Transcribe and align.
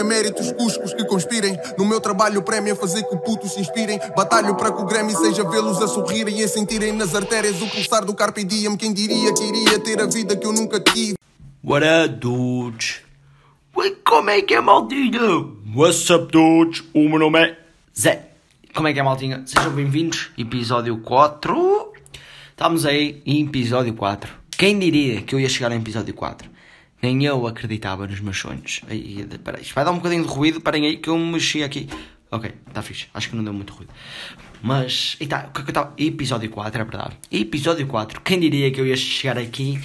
é 0.00 0.02
méritos, 0.02 0.50
cuscos 0.52 0.94
que 0.94 1.04
conspirem. 1.04 1.56
No 1.78 1.84
meu 1.84 2.00
trabalho, 2.00 2.42
prémio 2.42 2.72
a 2.72 2.76
fazer 2.76 3.02
que 3.04 3.16
putos 3.18 3.52
se 3.52 3.60
inspirem. 3.60 4.00
Batalho 4.16 4.56
para 4.56 4.72
que 4.72 4.82
o 4.82 4.86
Grammy 4.86 5.14
seja 5.14 5.48
vê-los 5.48 5.80
a 5.80 5.86
sorrirem 5.86 6.40
e 6.40 6.44
a 6.44 6.48
sentirem 6.48 6.92
nas 6.92 7.14
artérias 7.14 7.60
o 7.60 7.68
pulsar 7.68 8.04
do 8.04 8.14
Carpe 8.14 8.42
Diem. 8.42 8.76
Quem 8.76 8.92
diria 8.92 9.32
que 9.32 9.44
iria 9.44 9.78
ter 9.78 10.00
a 10.00 10.06
vida 10.06 10.36
que 10.36 10.46
eu 10.46 10.52
nunca 10.52 10.80
tive? 10.80 11.14
What 11.62 11.86
up, 11.86 12.16
dudes? 12.16 13.02
Como 14.04 14.30
é 14.30 14.42
que 14.42 14.54
é, 14.54 14.60
maltinha? 14.60 15.20
What's 15.74 16.10
up, 16.10 16.32
dudes? 16.32 16.82
O 16.92 17.08
meu 17.08 17.18
nome 17.18 17.38
é 17.38 17.58
Zé. 17.98 18.30
Como 18.74 18.88
é 18.88 18.92
que 18.92 18.98
é, 18.98 19.02
maltinha? 19.02 19.42
Sejam 19.46 19.70
bem-vindos. 19.70 20.30
Episódio 20.36 20.98
4. 20.98 21.92
Estamos 22.50 22.84
aí 22.84 23.22
em 23.24 23.44
episódio 23.46 23.94
4. 23.94 24.32
Quem 24.50 24.78
diria 24.78 25.22
que 25.22 25.34
eu 25.34 25.40
ia 25.40 25.48
chegar 25.48 25.70
ao 25.70 25.78
episódio 25.78 26.12
4? 26.12 26.50
Nem 27.02 27.24
eu 27.24 27.46
acreditava 27.46 28.06
nos 28.06 28.20
meus 28.20 28.38
sonhos. 28.38 28.82
Aí, 28.88 29.26
peraí, 29.42 29.64
vai 29.74 29.84
dar 29.84 29.90
um 29.90 29.96
bocadinho 29.96 30.22
de 30.22 30.28
ruído. 30.28 30.60
Parem 30.60 30.86
aí 30.86 30.96
que 30.98 31.08
eu 31.08 31.16
me 31.16 31.32
mexi 31.32 31.62
aqui. 31.62 31.88
Ok, 32.30 32.52
está 32.66 32.82
fixe. 32.82 33.06
Acho 33.12 33.30
que 33.30 33.36
não 33.36 33.42
deu 33.42 33.52
muito 33.52 33.72
ruído. 33.72 33.92
Mas, 34.62 35.16
e 35.18 35.26
tá, 35.26 35.46
o 35.48 35.52
que 35.52 35.60
é 35.60 35.64
eu 35.64 35.68
estava. 35.68 35.94
Episódio 35.96 36.50
4, 36.50 36.80
é 36.80 36.84
verdade. 36.84 37.18
Episódio 37.30 37.86
4. 37.86 38.20
Quem 38.20 38.38
diria 38.38 38.70
que 38.70 38.80
eu 38.80 38.86
ia 38.86 38.96
chegar 38.96 39.38
aqui 39.38 39.80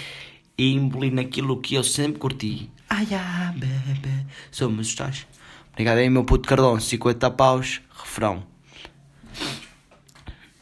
e 0.57 0.73
engolir 0.73 1.13
naquilo 1.13 1.59
que 1.61 1.75
eu 1.75 1.83
sempre 1.83 2.19
curti? 2.19 2.69
Ai, 2.89 3.07
ah, 3.13 3.53
bebê. 3.55 4.25
Somos 4.51 4.87
os 4.87 4.95
tais. 4.95 5.25
Obrigado 5.71 5.97
aí, 5.97 6.09
meu 6.09 6.23
puto 6.23 6.47
Cardão. 6.47 6.79
50 6.79 7.31
paus. 7.31 7.81
Refrão. 7.97 8.43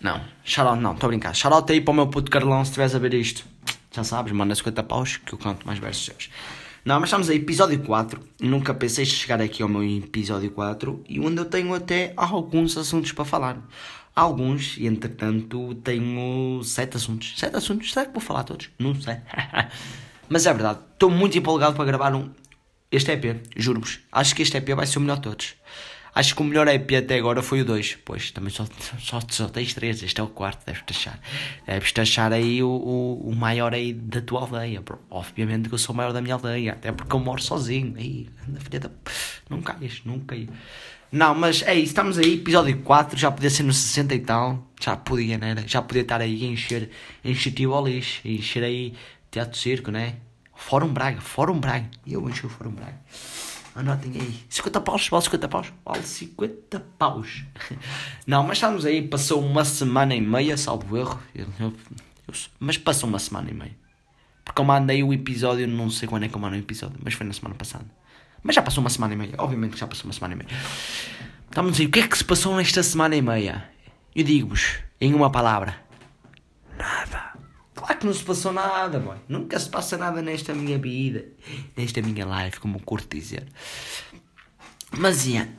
Não, 0.04 0.22
shoutout 0.44 0.82
não, 0.82 0.94
estou 0.94 1.08
a 1.08 1.12
brincar. 1.12 1.34
Shoutout 1.34 1.72
aí 1.72 1.80
para 1.80 1.92
o 1.92 1.96
meu 1.96 2.08
puto 2.08 2.30
Carlão 2.30 2.64
se 2.66 2.72
estiveres 2.72 2.94
a 2.94 3.00
ver 3.00 3.14
isto. 3.14 3.46
Já 3.94 4.04
sabes, 4.04 4.34
manda 4.34 4.56
50 4.56 4.84
paus 4.84 5.18
que 5.18 5.34
eu 5.34 5.38
canto 5.38 5.68
mais 5.68 5.78
versos 5.78 6.06
seus. 6.06 6.30
Não, 6.84 7.00
mas 7.00 7.10
estamos 7.10 7.30
aí, 7.30 7.38
episódio 7.38 7.80
4. 7.80 8.20
Nunca 8.42 8.74
pensei 8.74 9.06
chegar 9.06 9.40
aqui 9.40 9.62
ao 9.62 9.70
meu 9.70 9.84
episódio 9.84 10.50
4 10.50 11.04
e 11.08 11.20
onde 11.20 11.38
eu 11.38 11.46
tenho 11.46 11.74
até 11.76 12.12
alguns 12.18 12.76
assuntos 12.76 13.12
para 13.12 13.24
falar. 13.24 13.58
Alguns, 14.16 14.78
e 14.78 14.88
entretanto 14.88 15.76
tenho 15.76 16.62
7 16.64 16.98
assuntos. 16.98 17.34
7 17.38 17.56
assuntos, 17.56 17.94
será 17.94 18.08
que 18.08 18.12
vou 18.12 18.20
falar 18.20 18.44
todos? 18.44 18.70
Não 18.80 19.00
sei. 19.00 19.18
mas 20.28 20.48
é 20.48 20.54
verdade, 20.54 20.80
estou 20.94 21.12
muito 21.12 21.38
empolgado 21.38 21.76
para 21.76 21.86
gravar 21.86 22.16
um, 22.16 22.32
este 22.92 23.12
EP, 23.12 23.44
juro-vos. 23.56 24.00
Acho 24.12 24.36
que 24.36 24.42
este 24.42 24.58
EP 24.58 24.70
vai 24.76 24.88
ser 24.88 24.98
o 24.98 25.02
melhor 25.02 25.18
de 25.18 25.22
todos. 25.22 25.56
Acho 26.16 26.36
que 26.36 26.42
o 26.42 26.46
melhor 26.46 26.68
EP 26.68 26.92
até 26.92 27.18
agora 27.18 27.42
foi 27.42 27.62
o 27.62 27.66
2. 27.66 27.98
Pois, 28.06 28.30
também 28.32 28.52
só, 28.52 28.66
só, 29.00 29.20
só 29.28 29.48
tens 29.48 29.74
3. 29.74 30.04
Este 30.04 30.22
é 30.22 30.24
o 30.24 30.28
quarto, 30.28 30.64
deves 30.66 30.84
achar. 30.88 31.20
Deves 31.66 31.94
achar 31.98 32.32
aí 32.32 32.62
o, 32.62 32.70
o, 32.70 33.30
o, 33.30 33.36
maior 33.36 33.74
aí 33.74 33.94
da 33.94 34.22
tua 34.22 34.42
aldeia. 34.42 34.84
Obviamente 35.10 35.70
que 35.70 35.74
eu 35.74 35.80
sou 35.80 35.94
o 35.94 35.98
maior 35.98 36.14
da 36.14 36.22
minha 36.22 36.36
aldeia. 36.36 36.74
Até 36.74 36.92
porque 36.92 37.16
eu 37.16 37.20
moro 37.20 37.42
sozinho. 37.42 37.96
Aí, 37.98 38.30
filha 38.60 38.80
da... 38.80 38.92
Não 39.50 39.62
caias, 39.62 40.02
não 40.06 40.20
caias. 40.20 40.50
Não, 41.12 41.34
mas 41.34 41.64
é 41.64 41.74
isso. 41.74 41.88
Estamos 41.88 42.20
aí, 42.20 42.36
episódio 42.36 42.78
4. 42.80 43.18
Já 43.18 43.32
podia 43.32 43.50
ser 43.50 43.64
no 43.64 43.74
60 43.74 44.14
e 44.14 44.20
tal. 44.20 44.68
Já 44.80 44.96
podia, 44.96 45.38
né? 45.40 45.64
Já 45.66 45.82
podia 45.82 46.04
estar 46.04 46.22
aí 46.22 46.46
a 46.46 46.48
encher, 46.48 46.92
encher 47.26 47.54
lixo. 47.84 48.22
Encher 48.24 48.64
aí 48.64 48.94
teatro 49.32 49.58
circo, 49.58 49.90
né? 49.90 50.18
Fórum 50.56 50.94
Braga, 50.94 51.20
Fórum 51.20 51.60
Braga. 51.60 51.90
Eu 52.06 52.30
enchi 52.30 52.46
o 52.46 52.50
Fórum 52.50 52.72
Braga. 52.72 53.00
Anotem 53.76 54.12
aí. 54.16 54.46
50 54.50 54.82
paus, 54.82 55.08
vale 55.08 55.24
50 55.24 55.48
paus? 55.48 55.74
Vale 55.84 56.04
50 56.04 56.80
paus. 56.98 57.44
Não, 58.28 58.44
mas 58.44 58.58
estamos 58.58 58.86
aí, 58.86 59.02
passou 59.08 59.44
uma 59.44 59.66
semana 59.66 60.16
e 60.16 60.22
meia, 60.22 60.56
salvo 60.58 60.96
erro. 60.96 61.20
Eu, 61.34 61.48
eu, 61.60 61.74
eu, 62.28 62.34
mas 62.60 62.78
passou 62.78 63.10
uma 63.10 63.20
semana 63.20 63.50
e 63.50 63.54
meia. 63.54 63.76
Porque 64.46 64.62
eu 64.62 64.66
mandei 64.66 65.02
o 65.02 65.14
episódio, 65.14 65.68
não 65.68 65.90
sei 65.90 66.08
quando 66.08 66.24
é 66.24 66.28
que 66.28 66.36
eu 66.36 66.40
mandei 66.40 66.60
o 66.60 66.64
episódio, 66.64 67.00
mas 67.02 67.14
foi 67.14 67.26
na 67.26 67.34
semana 67.34 67.56
passada. 67.56 67.86
Mas 68.44 68.56
já 68.56 68.62
passou 68.62 68.82
uma 68.82 68.90
semana 68.90 69.14
e 69.14 69.18
meia, 69.18 69.34
obviamente 69.38 69.80
já 69.80 69.88
passou 69.88 70.06
uma 70.06 70.14
semana 70.14 70.34
e 70.34 70.38
meia. 70.38 70.50
Estamos 71.46 71.80
aí, 71.80 71.86
o 71.86 71.90
que 71.90 72.00
é 72.00 72.08
que 72.08 72.18
se 72.18 72.26
passou 72.26 72.56
nesta 72.56 72.84
semana 72.84 73.16
e 73.16 73.22
meia? 73.22 73.70
Eu 74.14 74.24
digo-vos, 74.24 74.80
em 75.00 75.14
uma 75.14 75.32
palavra. 75.32 75.83
Claro 77.84 78.00
que 78.00 78.06
não 78.06 78.14
se 78.14 78.24
passou 78.24 78.54
nada, 78.54 78.98
boy. 78.98 79.18
Nunca 79.28 79.60
se 79.60 79.70
passa 79.70 79.98
nada 79.98 80.22
nesta 80.22 80.54
minha 80.54 80.78
vida, 80.78 81.26
nesta 81.76 82.02
minha 82.02 82.26
life, 82.26 82.58
como 82.62 82.80
curto 82.80 83.18
dizer. 83.18 83.46
Mas, 84.98 85.26
yeah, 85.26 85.52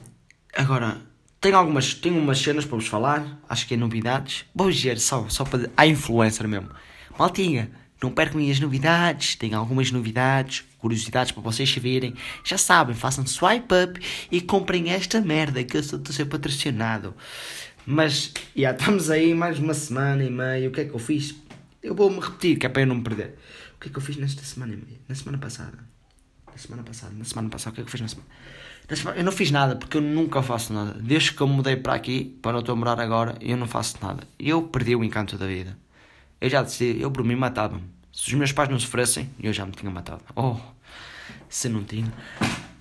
agora, 0.56 1.02
tenho 1.38 1.54
algumas, 1.54 1.92
tenho 1.92 2.18
umas 2.18 2.38
cenas 2.38 2.64
para 2.64 2.76
vos 2.76 2.86
falar, 2.86 3.38
acho 3.46 3.66
que 3.68 3.74
é 3.74 3.76
novidades. 3.76 4.46
Vou 4.54 4.70
dizer 4.70 4.98
só, 4.98 5.28
só 5.28 5.44
para 5.44 5.68
a 5.76 5.86
influencer 5.86 6.48
mesmo. 6.48 6.70
Maltinha, 7.18 7.70
não 8.02 8.10
percam 8.10 8.40
as 8.50 8.58
novidades, 8.58 9.36
tenho 9.36 9.58
algumas 9.58 9.90
novidades, 9.90 10.64
curiosidades 10.78 11.30
para 11.30 11.42
vocês 11.42 11.70
saberem. 11.70 12.14
Já 12.42 12.56
sabem, 12.56 12.94
façam 12.94 13.26
swipe 13.26 13.74
up 13.74 14.00
e 14.32 14.40
comprem 14.40 14.90
esta 14.90 15.20
merda 15.20 15.62
que 15.62 15.76
eu 15.76 15.80
estou 15.82 16.00
a 16.08 16.12
ser 16.12 16.24
patrocinado. 16.24 17.14
Mas, 17.86 18.32
já, 18.34 18.40
yeah, 18.56 18.78
estamos 18.78 19.10
aí 19.10 19.34
mais 19.34 19.58
uma 19.58 19.74
semana 19.74 20.24
e 20.24 20.30
meia. 20.30 20.68
O 20.68 20.72
que 20.72 20.80
é 20.80 20.84
que 20.86 20.94
eu 20.94 20.98
fiz? 20.98 21.34
Eu 21.84 21.94
vou-me 21.94 22.18
repetir, 22.18 22.58
que 22.58 22.64
é 22.64 22.68
para 22.70 22.80
eu 22.80 22.86
não 22.86 22.94
me 22.94 23.02
perder. 23.02 23.36
O 23.76 23.78
que 23.78 23.88
é 23.88 23.92
que 23.92 23.98
eu 23.98 24.00
fiz 24.00 24.16
nesta 24.16 24.42
semana 24.42 24.72
e 24.72 24.76
meia? 24.76 24.98
Na 25.06 25.14
semana 25.14 25.36
passada. 25.36 25.78
Na 26.50 26.56
semana 26.56 26.82
passada, 26.82 27.12
na 27.14 27.24
semana 27.24 27.50
passada, 27.50 27.72
o 27.72 27.74
que 27.74 27.80
é 27.82 27.84
que 27.84 27.88
eu 27.88 27.92
fiz 27.92 28.00
na 28.00 28.08
semana? 28.08 28.28
na 28.88 28.96
semana? 28.96 29.18
Eu 29.18 29.24
não 29.24 29.32
fiz 29.32 29.50
nada, 29.50 29.76
porque 29.76 29.98
eu 29.98 30.00
nunca 30.00 30.42
faço 30.42 30.72
nada. 30.72 30.94
Desde 30.98 31.34
que 31.34 31.42
eu 31.42 31.46
mudei 31.46 31.76
para 31.76 31.92
aqui, 31.92 32.38
para 32.40 32.52
onde 32.52 32.56
eu 32.56 32.60
estou 32.60 32.76
morar 32.76 32.98
agora, 32.98 33.36
eu 33.38 33.54
não 33.58 33.66
faço 33.66 33.98
nada. 34.00 34.26
Eu 34.38 34.62
perdi 34.62 34.96
o 34.96 35.04
encanto 35.04 35.36
da 35.36 35.46
vida. 35.46 35.76
Eu 36.40 36.48
já 36.48 36.62
decidi, 36.62 37.02
eu 37.02 37.10
por 37.10 37.22
mim 37.22 37.36
matava-me. 37.36 37.82
Se 38.10 38.28
os 38.28 38.34
meus 38.34 38.52
pais 38.52 38.70
não 38.70 38.78
sofressem, 38.78 39.28
eu 39.38 39.52
já 39.52 39.66
me 39.66 39.72
tinha 39.72 39.90
matado. 39.90 40.22
Oh, 40.34 40.56
se 41.50 41.68
não 41.68 41.84
tinha. 41.84 42.10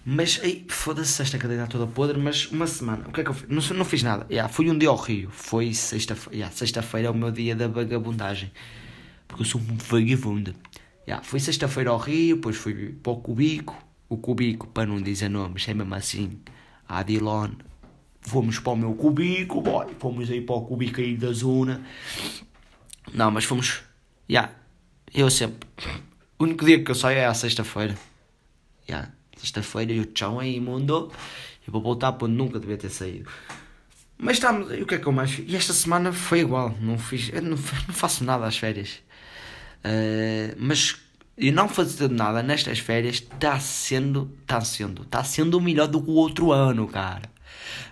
Mas 0.06 0.40
aí, 0.42 0.66
foda-se 0.70 1.22
esta 1.22 1.38
cadeira 1.38 1.68
toda 1.68 1.88
podre, 1.88 2.18
mas 2.18 2.46
uma 2.52 2.68
semana. 2.68 3.04
O 3.10 3.12
que 3.12 3.20
é 3.20 3.24
que 3.26 3.30
eu 3.30 3.34
fiz? 3.34 3.50
Não, 3.50 3.78
não 3.78 3.86
fiz 3.86 4.02
nada. 4.02 4.26
Yeah, 4.30 4.48
fui 4.48 4.70
um 4.70 4.78
dia 4.78 4.88
ao 4.88 4.96
Rio. 4.96 5.30
Foi 5.30 5.74
sexta-feira. 5.74 6.38
Yeah, 6.38 6.56
sexta-feira 6.56 7.10
é 7.10 7.12
o 7.12 7.14
meu 7.14 7.32
dia 7.32 7.54
da 7.54 7.68
vagabundagem 7.68 8.50
porque 9.34 9.42
eu 9.42 9.48
sou 9.48 9.60
um 9.60 9.76
vagabundo. 9.78 10.54
Yeah, 11.08 11.24
foi 11.26 11.40
sexta-feira 11.40 11.90
ao 11.90 11.98
Rio, 11.98 12.36
depois 12.36 12.56
fui 12.56 12.96
para 13.02 13.12
o 13.12 13.18
Cubico. 13.18 13.76
O 14.08 14.16
Cubico, 14.16 14.68
para 14.68 14.86
não 14.86 15.02
dizer 15.02 15.28
nomes, 15.28 15.68
é 15.68 15.74
mesmo 15.74 15.96
assim. 15.96 16.40
Adilon. 16.88 17.50
Fomos 18.22 18.60
para 18.60 18.74
o 18.74 18.76
meu 18.76 18.94
Cubico, 18.94 19.60
boy. 19.60 19.88
Fomos 19.98 20.30
aí 20.30 20.40
para 20.40 20.56
o 20.56 20.62
Cubico 20.62 21.02
aí 21.02 21.18
da 21.18 21.32
zona. 21.34 21.84
Não, 23.12 23.32
mas 23.32 23.44
fomos. 23.44 23.82
Yeah, 24.30 24.54
eu 25.12 25.32
sempre. 25.32 25.68
O 26.38 26.44
único 26.44 26.64
dia 26.64 26.84
que 26.84 26.92
eu 26.92 26.96
saio 26.96 27.18
é 27.18 27.26
a 27.26 27.34
sexta-feira. 27.34 27.98
Yeah, 28.88 29.12
sexta-feira 29.36 29.94
e 29.94 30.00
o 30.00 30.06
tchau 30.06 30.40
aí, 30.40 30.60
mundo. 30.60 31.12
Eu 31.66 31.74
vou 31.74 31.82
voltar 31.82 32.12
para 32.14 32.28
onde 32.28 32.36
nunca 32.36 32.60
devia 32.60 32.78
ter 32.78 32.90
saído. 32.90 33.28
Mas 34.16 34.38
estamos. 34.38 34.72
E 34.72 34.84
o 34.84 34.86
que 34.86 34.94
é 34.94 35.00
que 35.00 35.08
eu 35.08 35.12
mais 35.12 35.40
E 35.40 35.56
esta 35.56 35.74
semana 35.74 36.14
foi 36.14 36.42
igual. 36.42 36.78
Não 36.80 37.00
fiz. 37.00 37.32
Não, 37.32 37.50
não 37.50 37.58
faço 37.58 38.24
nada 38.24 38.46
às 38.46 38.58
férias. 38.58 39.02
Uh, 39.86 40.56
mas 40.58 40.96
e 41.38 41.52
não 41.52 41.68
fazer 41.68 42.10
nada 42.10 42.44
nestas 42.44 42.80
férias 42.80 43.16
está 43.16 43.60
sendo, 43.60 44.32
está 44.42 44.62
sendo, 44.62 45.02
está 45.02 45.24
sendo 45.24 45.60
melhor 45.60 45.88
do 45.88 46.02
que 46.02 46.10
o 46.10 46.14
outro 46.14 46.52
ano, 46.52 46.88
cara. 46.88 47.24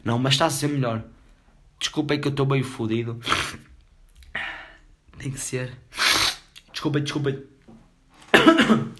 Não, 0.03 0.19
mas 0.19 0.33
está 0.33 0.45
a 0.45 0.49
ser 0.49 0.67
melhor. 0.67 1.03
Desculpem 1.79 2.21
que 2.21 2.27
eu 2.27 2.31
estou 2.31 2.45
bem 2.45 2.61
fodido. 2.61 3.19
Tem 5.17 5.31
que 5.31 5.39
ser. 5.39 5.75
Desculpem, 6.71 7.03
desculpem. 7.03 7.43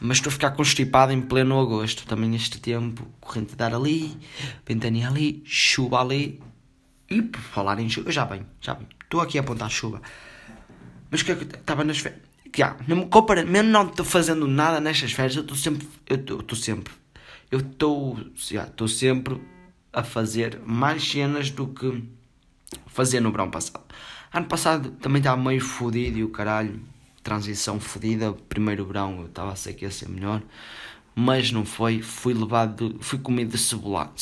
Mas 0.00 0.16
estou 0.16 0.30
a 0.30 0.32
ficar 0.32 0.50
constipado 0.52 1.12
em 1.12 1.20
pleno 1.20 1.60
agosto. 1.60 2.06
Também 2.06 2.34
este 2.34 2.58
tempo, 2.58 3.06
corrente 3.20 3.50
de 3.50 3.56
dar 3.56 3.74
ali, 3.74 4.16
ventania 4.64 5.08
ali, 5.08 5.42
chuva 5.44 6.00
ali. 6.00 6.40
E 7.10 7.20
por 7.20 7.40
falar 7.40 7.78
em 7.78 7.90
chuva, 7.90 8.10
já 8.10 8.24
bem, 8.24 8.46
já 8.58 8.72
bem. 8.72 8.86
Estou 9.02 9.20
aqui 9.20 9.36
a 9.36 9.42
apontar 9.42 9.68
chuva. 9.70 10.00
Mas 11.10 11.22
que 11.22 11.32
é 11.32 11.34
que 11.34 11.44
estava 11.44 11.82
nas 11.82 11.98
férias? 11.98 12.22
Que, 12.52 12.62
ah, 12.62 12.76
mesmo, 12.86 13.08
compara, 13.08 13.44
mesmo 13.44 13.70
não 13.70 13.86
estou 13.86 14.04
fazendo 14.04 14.46
nada 14.46 14.80
nestas 14.80 15.12
férias, 15.12 15.36
eu 15.36 15.42
estou 15.42 15.56
sempre. 15.56 15.88
Eu 16.06 16.16
estou 16.16 16.56
sempre. 16.56 16.92
Eu 17.50 17.60
estou. 17.60 18.18
Estou 18.36 18.88
sempre 18.88 19.40
a 19.92 20.02
fazer 20.02 20.60
mais 20.64 21.02
cenas 21.02 21.50
do 21.50 21.66
que 21.68 22.02
fazer 22.86 23.20
no 23.20 23.30
verão 23.30 23.50
passado. 23.50 23.84
Ano 24.32 24.46
passado 24.46 24.92
também 24.92 25.18
estava 25.18 25.40
meio 25.40 25.60
fodido 25.60 26.18
e 26.18 26.24
o 26.24 26.28
caralho. 26.28 26.80
Transição 27.22 27.78
fodida. 27.78 28.32
Primeiro 28.32 28.86
verão 28.86 29.20
eu 29.20 29.26
estava 29.26 29.52
a 29.52 29.56
ser 29.56 29.74
que 29.74 29.84
ia 29.84 29.90
ser 29.90 30.08
melhor. 30.08 30.42
Mas 31.14 31.52
não 31.52 31.64
foi. 31.64 32.02
Fui 32.02 32.34
levado. 32.34 32.96
Fui 33.00 33.18
comido 33.18 33.52
de 33.52 33.58
cebolada. 33.58 34.12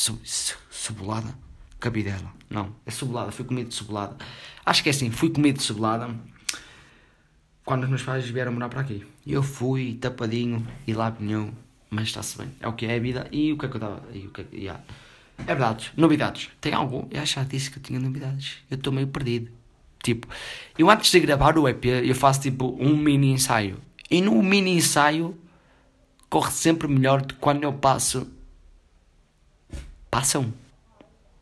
Cebolada? 0.69 1.33
Cabidela. 1.79 2.33
Não, 2.49 2.75
é 2.85 2.91
cebolada. 2.91 3.31
Fui 3.31 3.45
comido 3.45 3.69
de 3.69 3.75
cebolada. 3.75 4.17
Acho 4.65 4.83
que 4.83 4.89
é 4.89 4.91
assim. 4.91 5.09
Fui 5.09 5.29
comido 5.29 5.57
de 5.57 5.63
cebolada 5.63 6.09
quando 7.69 7.83
os 7.83 7.89
meus 7.89 8.01
pais 8.01 8.27
vieram 8.27 8.51
morar 8.51 8.67
para 8.67 8.81
aqui. 8.81 9.05
Eu 9.27 9.43
fui 9.43 9.93
tapadinho 9.93 10.65
e 10.87 10.93
lá 10.95 11.11
vinham, 11.11 11.53
mas 11.87 12.07
está-se 12.07 12.35
bem. 12.35 12.49
É 12.59 12.67
o 12.67 12.73
que 12.73 12.87
é 12.87 12.95
a 12.95 12.99
vida. 12.99 13.27
E 13.31 13.53
o 13.53 13.59
que 13.59 13.67
é 13.67 13.69
que 13.69 13.75
eu 13.75 13.77
estava. 13.77 14.03
E 14.11 14.25
o 14.25 14.31
que 14.31 14.41
é 14.41 14.43
que. 14.43 14.57
Yeah. 14.57 14.83
É 15.37 15.43
verdade, 15.43 15.91
novidades. 15.95 16.49
Tem 16.59 16.73
algo? 16.73 17.07
Eu 17.11 17.23
já 17.27 17.43
disse 17.43 17.69
que 17.69 17.77
eu 17.77 17.83
tinha 17.83 17.99
novidades. 17.99 18.57
Eu 18.71 18.75
estou 18.75 18.91
meio 18.91 19.07
perdido. 19.09 19.51
Tipo, 20.01 20.27
eu 20.79 20.89
antes 20.89 21.11
de 21.11 21.19
gravar 21.19 21.59
o 21.59 21.69
EP, 21.69 21.85
eu 21.85 22.15
faço 22.15 22.41
tipo 22.41 22.75
um 22.79 22.97
mini 22.97 23.33
ensaio. 23.33 23.77
E 24.09 24.19
no 24.19 24.41
mini 24.41 24.71
ensaio 24.71 25.37
corre 26.27 26.49
sempre 26.49 26.87
melhor 26.87 27.21
do 27.21 27.35
que 27.35 27.39
quando 27.39 27.63
eu 27.65 27.73
passo 27.73 28.27
Passam. 30.09 30.51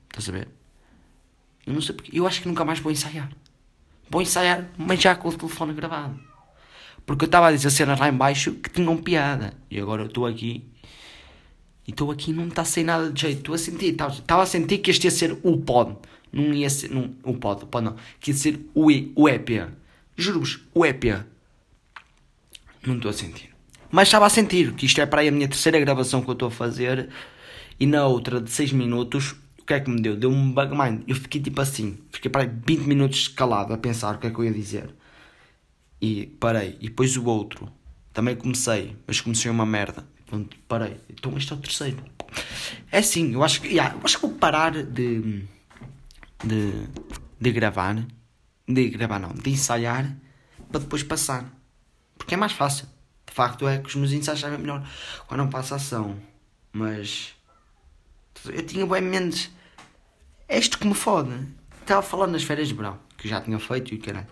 Estás 0.09 0.27
a 0.27 0.31
ver? 0.33 0.49
Eu 1.65 1.73
não 1.73 1.81
sei 1.81 1.95
porque. 1.95 2.19
Eu 2.19 2.27
acho 2.27 2.41
que 2.41 2.49
nunca 2.49 2.65
mais 2.65 2.79
vou 2.79 2.91
ensaiar. 2.91 3.31
Vou 4.09 4.21
ensaiar, 4.21 4.69
mas 4.77 5.01
já 5.01 5.15
com 5.15 5.27
o 5.29 5.33
telefone 5.33 5.73
gravado. 5.73 6.19
Porque 7.05 7.23
eu 7.23 7.27
estava 7.27 7.47
a 7.47 7.51
dizer 7.51 7.69
cenas 7.69 7.99
lá 7.99 8.09
embaixo 8.09 8.53
que 8.53 8.69
tinham 8.69 8.97
piada. 8.97 9.53
E 9.71 9.79
agora 9.79 10.03
eu 10.03 10.07
estou 10.07 10.25
aqui. 10.25 10.63
E 11.87 11.91
estou 11.91 12.11
aqui 12.11 12.33
não 12.33 12.47
está 12.47 12.65
sem 12.65 12.83
nada 12.83 13.09
de 13.09 13.21
jeito. 13.21 13.37
Estou 13.37 13.55
a 13.55 13.57
sentir. 13.57 13.95
Estava 13.95 14.43
a 14.43 14.45
sentir 14.45 14.79
que 14.79 14.91
este 14.91 15.05
ia 15.05 15.11
ser 15.11 15.37
o 15.41 15.57
pod. 15.57 15.95
Não 16.33 16.53
ia 16.53 16.69
ser. 16.69 16.89
Não, 16.89 17.15
o 17.23 17.33
pod. 17.33 17.63
O 17.63 17.67
pod 17.67 17.85
não. 17.85 17.95
Que 18.19 18.31
ia 18.31 18.37
ser 18.37 18.59
o, 18.73 18.91
e, 18.91 19.13
o 19.15 19.29
EP. 19.29 19.69
Juro-vos, 20.17 20.59
o 20.73 20.85
EP. 20.85 21.23
Não 22.85 22.95
estou 22.95 23.09
a 23.09 23.13
sentir. 23.13 23.55
Mas 23.89 24.09
estava 24.09 24.25
a 24.25 24.29
sentir 24.29 24.73
que 24.73 24.85
isto 24.85 24.99
é 24.99 25.05
para 25.05 25.21
aí 25.21 25.29
a 25.29 25.31
minha 25.31 25.47
terceira 25.47 25.79
gravação 25.79 26.21
que 26.21 26.29
eu 26.29 26.33
estou 26.33 26.49
a 26.49 26.51
fazer. 26.51 27.09
E 27.79 27.85
na 27.85 28.05
outra 28.05 28.41
de 28.41 28.51
6 28.51 28.73
minutos, 28.73 29.35
que 29.67 29.73
é 29.73 29.79
que 29.81 29.89
me 29.89 30.01
deu? 30.01 30.15
Deu 30.15 30.31
um 30.31 30.51
bug 30.51 30.75
mind. 30.75 31.03
Eu 31.07 31.15
fiquei 31.15 31.41
tipo 31.41 31.59
assim. 31.59 31.99
Fiquei 32.09 32.31
para 32.31 32.43
aí 32.43 32.47
20 32.47 32.87
minutos 32.87 33.27
calado 33.27 33.73
a 33.73 33.77
pensar 33.77 34.15
o 34.15 34.17
que 34.17 34.27
é 34.27 34.31
que 34.31 34.39
eu 34.39 34.45
ia 34.45 34.53
dizer. 34.53 34.95
E 36.01 36.27
parei. 36.39 36.77
E 36.79 36.87
depois 36.87 37.17
o 37.17 37.25
outro. 37.25 37.71
Também 38.13 38.35
comecei. 38.35 38.95
Mas 39.05 39.19
comecei 39.19 39.51
uma 39.51 39.65
merda. 39.65 40.07
Pronto, 40.25 40.57
parei. 40.67 40.97
Então 41.09 41.37
este 41.37 41.51
é 41.51 41.55
o 41.55 41.59
terceiro. 41.59 41.97
É 42.91 42.99
assim, 42.99 43.33
eu 43.33 43.43
acho 43.43 43.61
que. 43.61 43.67
Yeah, 43.67 43.93
eu 43.95 44.01
acho 44.03 44.15
que 44.19 44.25
vou 44.25 44.35
parar 44.35 44.71
de. 44.71 45.43
De. 46.43 46.87
De 47.39 47.51
gravar. 47.51 48.05
De 48.67 48.89
gravar 48.89 49.19
não. 49.19 49.33
De 49.33 49.49
ensaiar. 49.49 50.17
Para 50.71 50.79
depois 50.79 51.03
passar. 51.03 51.53
Porque 52.17 52.35
é 52.35 52.37
mais 52.37 52.53
fácil. 52.53 52.87
De 53.25 53.33
facto 53.33 53.67
é 53.67 53.79
que 53.79 53.89
os 53.89 53.95
meus 53.95 54.13
ensaios 54.13 54.39
sabem 54.39 54.57
melhor 54.57 54.87
quando 55.27 55.41
não 55.41 55.49
passa 55.49 55.75
ação. 55.75 56.17
Mas. 56.71 57.36
Eu 58.51 58.65
tinha 58.65 58.85
bem 58.85 59.01
menos. 59.01 59.49
É 60.47 60.57
isto 60.57 60.77
que 60.77 60.87
me 60.87 60.93
fode. 60.93 61.31
Estava 61.81 62.01
falando 62.01 62.31
nas 62.31 62.43
férias 62.43 62.67
de 62.67 62.73
verão. 62.73 62.99
Que 63.17 63.27
já 63.27 63.41
tinha 63.41 63.59
feito 63.59 63.93
e 63.93 63.97
o 63.97 64.01
caralho. 64.01 64.27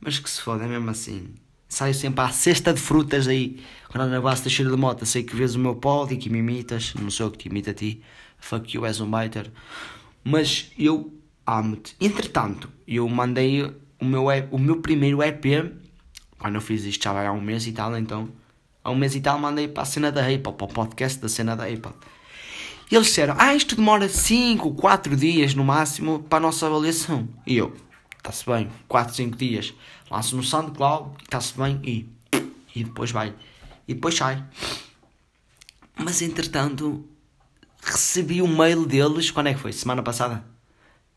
Mas 0.00 0.18
que 0.18 0.28
se 0.30 0.40
foda, 0.40 0.64
é 0.64 0.68
mesmo 0.68 0.90
assim. 0.90 1.34
Saio 1.68 1.94
sempre 1.94 2.24
à 2.24 2.30
cesta 2.30 2.72
de 2.72 2.80
frutas 2.80 3.28
aí. 3.28 3.62
Quando 3.90 4.10
na 4.10 4.20
base 4.20 4.44
da 4.44 4.50
cheiro 4.50 4.70
de 4.70 4.76
moto, 4.76 5.04
sei 5.04 5.22
que 5.22 5.36
vês 5.36 5.54
o 5.54 5.58
meu 5.58 5.74
pod 5.74 6.14
e 6.14 6.16
que 6.16 6.30
me 6.30 6.38
imitas. 6.38 6.94
Não 6.94 7.10
sou 7.10 7.26
eu 7.26 7.30
que 7.30 7.38
te 7.38 7.48
imita 7.48 7.72
a 7.72 7.74
ti. 7.74 8.02
Fuck 8.38 8.74
you, 8.74 8.86
és 8.86 9.00
um 9.00 9.10
biter. 9.10 9.50
Mas 10.24 10.70
eu 10.78 11.12
amo-te. 11.46 11.96
Entretanto, 12.00 12.70
eu 12.86 13.08
mandei 13.08 13.64
o 14.00 14.04
meu, 14.04 14.26
o 14.50 14.58
meu 14.58 14.80
primeiro 14.80 15.22
EP. 15.22 15.72
Quando 16.38 16.54
eu 16.54 16.60
fiz 16.60 16.84
isto 16.84 17.04
já 17.04 17.12
vai 17.12 17.26
há 17.26 17.32
um 17.32 17.40
mês 17.40 17.66
e 17.66 17.72
tal, 17.72 17.96
então. 17.98 18.28
Há 18.82 18.90
um 18.90 18.94
mês 18.94 19.14
e 19.14 19.20
tal 19.20 19.38
mandei 19.38 19.68
para 19.68 19.82
a 19.82 19.86
cena 19.86 20.10
da 20.10 20.22
Apple, 20.22 20.52
para 20.52 20.64
o 20.64 20.68
podcast 20.68 21.18
da 21.20 21.28
cena 21.28 21.54
da 21.56 21.64
Apple. 21.64 21.92
E 22.90 22.94
eles 22.94 23.08
disseram: 23.08 23.34
Ah, 23.38 23.54
isto 23.54 23.76
demora 23.76 24.08
5, 24.08 24.74
4 24.74 25.16
dias 25.16 25.54
no 25.54 25.64
máximo 25.64 26.22
para 26.22 26.38
a 26.38 26.40
nossa 26.40 26.66
avaliação. 26.66 27.28
E 27.46 27.56
eu, 27.56 27.74
está-se 28.16 28.46
bem, 28.46 28.70
4, 28.86 29.14
5 29.14 29.36
dias. 29.36 29.74
Lanço 30.10 30.36
no 30.36 30.42
SoundCloud, 30.42 31.10
está-se 31.22 31.56
bem 31.56 31.80
e, 31.84 32.08
e 32.74 32.84
depois 32.84 33.10
vai. 33.10 33.34
E 33.86 33.94
depois 33.94 34.14
sai. 34.14 34.42
Mas 35.96 36.22
entretanto, 36.22 37.04
recebi 37.82 38.40
um 38.40 38.56
mail 38.56 38.86
deles, 38.86 39.30
quando 39.30 39.48
é 39.48 39.54
que 39.54 39.60
foi? 39.60 39.72
Semana 39.72 40.02
passada? 40.02 40.44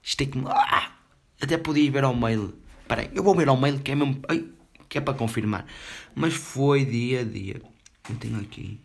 Isto 0.04 0.26
que 0.26 0.42
ah, 0.48 0.92
Até 1.40 1.58
podia 1.58 1.84
ir 1.84 1.90
ver 1.92 2.04
ao 2.04 2.16
mail. 2.16 2.54
Espera 2.82 3.10
eu 3.14 3.24
vou 3.24 3.36
ver 3.36 3.48
ao 3.48 3.56
mail 3.56 3.80
que 3.80 3.92
é 3.92 3.96
mesmo. 3.96 4.22
Ai, 4.28 4.46
que 4.90 4.98
é 4.98 5.02
para 5.02 5.14
confirmar. 5.14 5.66
Mas 6.14 6.34
foi 6.34 6.84
dia 6.84 7.22
a 7.22 7.24
dia. 7.24 7.62
Eu 8.10 8.16
tenho 8.16 8.42
aqui. 8.42 8.80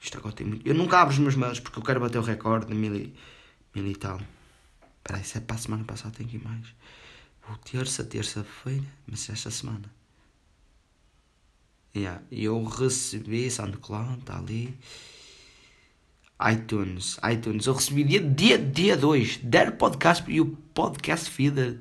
Isto 0.00 0.18
agora 0.18 0.34
tem 0.34 0.46
muito. 0.46 0.66
Eu 0.66 0.74
nunca 0.74 0.98
abro 0.98 1.12
os 1.12 1.18
meus 1.18 1.36
mails 1.36 1.60
porque 1.60 1.78
eu 1.78 1.82
quero 1.82 2.00
bater 2.00 2.18
o 2.18 2.22
recorde 2.22 2.66
de 2.66 2.74
mil 2.74 2.94
e, 2.94 3.14
mil 3.74 3.86
e 3.86 3.94
tal. 3.94 4.20
Espera 4.98 5.22
se 5.22 5.38
é 5.38 5.40
para 5.40 5.56
a 5.56 5.58
semana 5.58 5.84
passada 5.84 6.14
tem 6.16 6.26
que 6.26 6.36
ir 6.36 6.44
mais. 6.44 6.66
Vou 7.46 7.56
terça, 7.58 8.04
terça-feira, 8.04 8.84
mas 9.06 9.28
esta 9.28 9.50
semana. 9.50 9.92
Yeah, 11.94 12.22
eu 12.30 12.62
recebi 12.64 13.50
SoundCloud, 13.50 14.20
está 14.20 14.38
ali. 14.38 14.78
iTunes, 16.52 17.18
iTunes, 17.30 17.66
eu 17.66 17.74
recebi 17.74 18.04
dia 18.04 18.20
2, 18.20 18.34
dia, 18.34 18.58
dia 18.58 18.96
dois, 18.96 19.36
Der 19.38 19.76
Podcast 19.76 20.24
e 20.30 20.40
o 20.40 20.46
Podcast 20.72 21.28
Feeder 21.28 21.78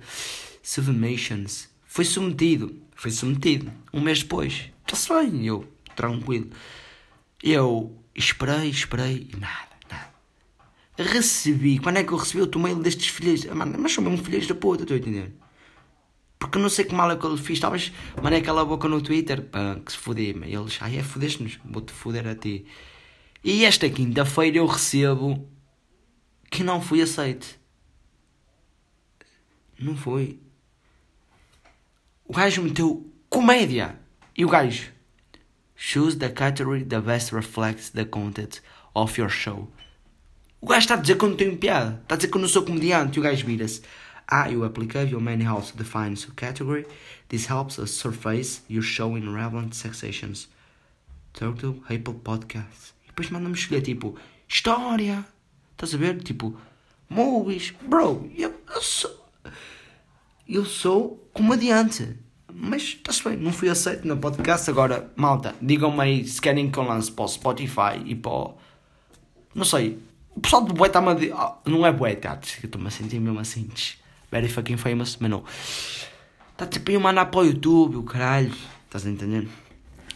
Submissions. 0.64 1.70
Foi 1.86 2.04
submetido, 2.04 2.82
foi 2.96 3.12
submetido. 3.12 3.72
Um 3.94 4.02
mês 4.02 4.24
depois, 4.24 4.72
está-se 4.82 5.10
bem, 5.10 5.46
eu, 5.46 5.72
tranquilo. 5.96 6.50
Eu 7.42 7.99
esperei, 8.20 8.70
esperei 8.70 9.30
e 9.34 9.38
nada, 9.38 9.70
nada. 9.90 10.14
Recebi, 10.98 11.80
quando 11.80 11.98
é 11.98 12.04
que 12.04 12.12
eu 12.12 12.18
recebi 12.18 12.44
o 12.44 12.60
mail 12.60 12.76
destes 12.78 13.08
filhos? 13.08 13.46
Mano, 13.46 13.78
mas 13.80 13.94
são 13.94 14.04
mesmo 14.04 14.24
filhos 14.24 14.46
da 14.46 14.54
puta, 14.54 14.84
estou 14.84 14.96
a 14.96 15.00
entender? 15.00 15.34
Porque 16.38 16.60
não 16.60 16.70
sei 16.70 16.86
que 16.86 16.94
mal 16.94 17.12
é 17.12 17.18
que 17.18 17.26
eu 17.26 17.36
fiz. 17.38 17.60
Talvez 17.60 17.92
mandei 18.22 18.40
aquela 18.40 18.64
boca 18.64 18.88
no 18.88 19.02
Twitter 19.02 19.42
para 19.42 19.80
que 19.80 19.92
se 19.92 19.98
foder-me. 19.98 20.54
Eles, 20.54 20.78
ai 20.82 20.98
é, 20.98 21.04
fodeste-nos, 21.04 21.60
vou-te 21.66 21.92
foder 21.92 22.28
a 22.28 22.36
ti. 22.36 22.66
E 23.44 23.66
esta 23.66 23.90
quinta-feira 23.90 24.58
eu 24.58 24.66
recebo 24.66 25.50
que 26.50 26.64
não 26.64 26.82
fui 26.82 27.02
aceito. 27.02 27.60
Não 29.78 29.96
foi. 29.96 30.40
O 32.26 32.34
gajo 32.34 32.62
meteu 32.62 33.10
comédia. 33.30 34.00
E 34.38 34.46
o 34.46 34.50
gajo. 34.50 34.92
Choose 35.82 36.18
the 36.18 36.30
category 36.30 36.84
that 36.84 37.06
best 37.06 37.32
reflects 37.32 37.90
the 37.90 38.04
content 38.04 38.60
of 38.94 39.18
your 39.18 39.30
show. 39.30 39.70
O 40.60 40.68
gajo 40.68 40.82
está 40.82 40.96
a 40.96 40.98
dizer 40.98 41.18
que 41.18 41.24
eu 41.24 41.30
não 41.30 41.38
tenho 41.38 41.58
piada. 41.58 42.02
Está 42.04 42.16
a 42.16 42.18
dizer 42.18 42.28
que 42.28 42.36
eu 42.38 42.42
não 42.42 42.50
sou 42.50 42.64
comediante. 42.64 43.18
E 43.18 43.22
o 43.22 43.24
gajo 43.24 43.46
vira-se. 43.46 43.82
Ah, 44.28 44.48
you 44.50 44.66
applicable 44.66 45.22
many 45.22 45.46
also 45.46 45.74
defines 45.78 46.28
a 46.30 46.34
category. 46.36 46.86
This 47.30 47.50
helps 47.50 47.80
us 47.80 47.92
surface 47.92 48.62
your 48.70 48.84
show 48.84 49.18
in 49.18 49.34
relevant 49.34 49.74
sections. 49.74 50.50
Turtle 51.32 51.82
Apple 51.86 52.16
Podcast. 52.16 52.94
E 53.06 53.08
depois 53.08 53.30
manda-me 53.30 53.56
escolher 53.56 53.82
tipo 53.82 54.18
história. 54.50 55.26
Estás 55.72 55.96
a 55.96 55.98
ver? 55.98 56.22
Tipo 56.22 56.60
movies. 57.10 57.74
Bro, 57.82 58.30
eu, 58.38 58.54
eu 58.76 58.82
sou. 58.82 59.32
Eu 60.46 60.66
sou 60.66 61.30
comediante. 61.34 62.18
Mas 62.62 62.82
está-se 62.82 63.24
bem, 63.24 63.38
não 63.38 63.54
fui 63.54 63.70
aceito 63.70 64.06
no 64.06 64.18
podcast. 64.18 64.70
Agora, 64.70 65.10
malta, 65.16 65.56
digam-me 65.62 66.02
aí 66.02 66.28
se 66.28 66.42
querem 66.42 66.70
que 66.70 66.78
eu 66.78 66.84
lance 66.84 67.10
para 67.10 67.24
o 67.24 67.28
Spotify 67.28 68.04
e 68.06 68.14
para 68.16 68.32
o. 68.32 68.58
Não 69.56 69.64
sei. 69.64 69.98
O 70.36 70.42
pessoal 70.42 70.66
do 70.66 70.74
Bué 70.74 70.88
está-me 70.88 71.08
a 71.08 71.14
dizer. 71.14 71.34
Oh, 71.34 71.70
não 71.70 71.86
é 71.86 71.92
Bué, 71.94 72.16
tá? 72.16 72.38
Eu 72.62 72.66
estou-me 72.66 72.88
a 72.88 72.92
sentir 72.92 73.18
mesmo 73.18 73.40
assim. 73.40 73.70
Very 74.30 74.50
fucking 74.50 74.76
famous, 74.76 75.16
mas 75.22 75.32
não. 75.32 75.46
Está 76.52 76.66
tipo 76.66 76.92
aí 76.92 76.98
a 76.98 77.00
mandar 77.00 77.28
para 77.28 77.40
o 77.40 77.46
YouTube, 77.46 77.96
o 77.96 78.04
caralho. 78.04 78.54
Estás 78.86 79.08
a 79.08 79.10
entender? 79.10 79.48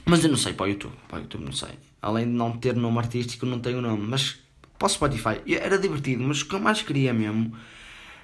Mas 0.03 0.21
eu 0.21 0.29
não 0.29 0.37
sei 0.37 0.51
para 0.51 0.65
o 0.65 0.67
YouTube. 0.67 0.93
Para 1.07 1.19
o 1.19 1.21
YouTube 1.21 1.45
não 1.45 1.53
sei. 1.53 1.79
Além 2.01 2.25
de 2.25 2.31
não 2.31 2.51
ter 2.57 2.75
nome 2.75 2.97
artístico, 2.97 3.45
não 3.45 3.59
tenho 3.59 3.79
nome. 3.79 4.05
Mas 4.05 4.37
para 4.77 4.87
o 4.87 4.89
Spotify 4.89 5.39
era 5.47 5.77
divertido. 5.79 6.21
Mas 6.25 6.41
o 6.41 6.45
que 6.49 6.55
eu 6.55 6.59
mais 6.59 6.81
queria 6.81 7.13
mesmo 7.13 7.55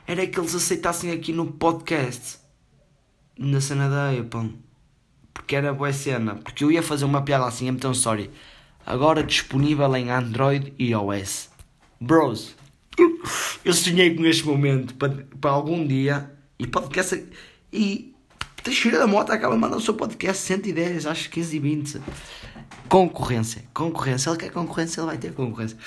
era 0.05 0.27
que 0.27 0.37
eles 0.37 0.53
aceitassem 0.53 1.09
aqui 1.13 1.31
no 1.31 1.45
podcast. 1.53 2.38
Na 3.41 3.61
cena 3.61 3.89
da 3.89 4.11
Apple. 4.11 4.53
Porque 5.33 5.55
era 5.55 5.73
boa 5.73 5.93
cena. 5.93 6.35
Porque 6.35 6.61
eu 6.63 6.71
ia 6.71 6.83
fazer 6.83 7.05
uma 7.05 7.21
piada 7.21 7.45
assim, 7.45 7.67
então 7.67 7.93
sorry. 7.93 8.29
Agora 8.85 9.23
disponível 9.23 9.95
em 9.95 10.11
Android 10.11 10.73
e 10.77 10.89
iOS. 10.89 11.49
Bros, 12.01 12.53
eu 13.63 13.73
sonhei 13.73 14.13
com 14.13 14.25
este 14.25 14.45
momento 14.45 14.93
para, 14.95 15.25
para 15.39 15.51
algum 15.51 15.87
dia 15.87 16.31
e 16.59 16.67
podcast 16.67 17.25
e 17.71 18.13
Teixeira 18.61 18.99
da 18.99 19.07
Mota 19.07 19.33
acaba 19.33 19.55
de 19.69 19.75
o 19.75 19.79
seu 19.79 19.93
podcast 19.93 20.43
110, 20.43 21.05
acho 21.05 21.29
15 21.29 21.55
e 21.55 21.59
20. 21.59 22.01
Concorrência, 22.89 23.63
concorrência. 23.73 24.29
Ele 24.29 24.37
quer 24.37 24.51
concorrência, 24.51 24.99
ele 24.99 25.07
vai 25.07 25.17
ter 25.17 25.33
concorrência. 25.33 25.77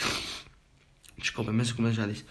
Desculpa, 1.19 1.53
mas 1.53 1.71
como 1.71 1.89
eu 1.89 1.93
já 1.93 2.07
disse. 2.07 2.25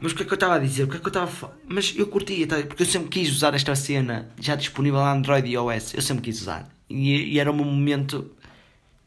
Mas 0.00 0.12
o 0.12 0.14
que 0.14 0.22
é 0.22 0.26
que 0.26 0.32
eu 0.32 0.36
estava 0.36 0.54
a 0.54 0.58
dizer? 0.58 0.84
O 0.84 0.88
que 0.88 0.96
é 0.96 0.98
que 0.98 1.06
eu 1.06 1.10
estava 1.10 1.52
Mas 1.68 1.94
eu 1.96 2.06
curtia, 2.06 2.46
tá? 2.46 2.56
porque 2.62 2.82
eu 2.82 2.86
sempre 2.86 3.08
quis 3.10 3.30
usar 3.30 3.54
esta 3.54 3.74
cena 3.74 4.30
já 4.38 4.56
disponível 4.56 5.00
na 5.00 5.12
Android 5.12 5.46
e 5.46 5.52
iOS. 5.52 5.94
Eu 5.94 6.02
sempre 6.02 6.22
quis 6.24 6.40
usar. 6.40 6.68
E, 6.88 7.34
e 7.34 7.38
era 7.38 7.50
o 7.50 7.54
meu 7.54 7.64
momento. 7.64 8.30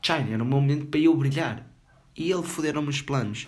China, 0.01 0.27
era 0.31 0.43
o 0.43 0.45
meu 0.45 0.61
momento 0.61 0.85
para 0.85 0.99
eu 0.99 1.15
brilhar. 1.15 1.65
E 2.15 2.31
ele 2.31 2.43
foderam-me 2.43 2.89
os 2.89 3.01
planos. 3.01 3.47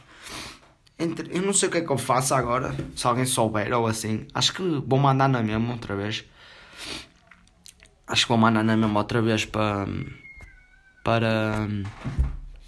Entre, 0.98 1.30
eu 1.36 1.42
não 1.42 1.54
sei 1.54 1.68
o 1.70 1.72
que 1.72 1.78
é 1.80 1.82
que 1.82 1.92
eu 1.92 1.98
faço 1.98 2.34
agora, 2.34 2.74
se 2.96 3.06
alguém 3.06 3.26
souber 3.26 3.72
ou 3.74 3.86
assim. 3.86 4.26
Acho 4.34 4.54
que 4.54 4.62
vou 4.64 4.98
mandar 4.98 5.28
na 5.28 5.44
mesma 5.44 5.74
outra 5.74 5.96
vez. 5.96 6.24
Acho 8.08 8.24
que 8.24 8.30
vou 8.30 8.38
mandar 8.38 8.64
na 8.64 8.76
mesma 8.76 9.00
outra 9.00 9.22
vez 9.22 9.46
para. 9.46 9.88
Para. 11.04 11.68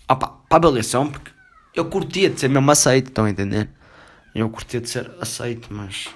Opa, 0.10 0.28
para 0.28 0.44
a 0.52 0.56
avaliação, 0.58 1.10
porque 1.10 1.32
eu 1.74 1.86
curtia 1.86 2.30
de 2.30 2.40
ser 2.40 2.50
mesmo 2.50 2.70
aceito, 2.70 3.08
estão 3.08 3.26
a 3.26 3.30
entender? 3.30 3.70
Eu 4.38 4.52
curtia 4.52 4.80
de 4.80 4.88
ser 4.88 5.12
aceito, 5.20 5.74
mas. 5.74 6.10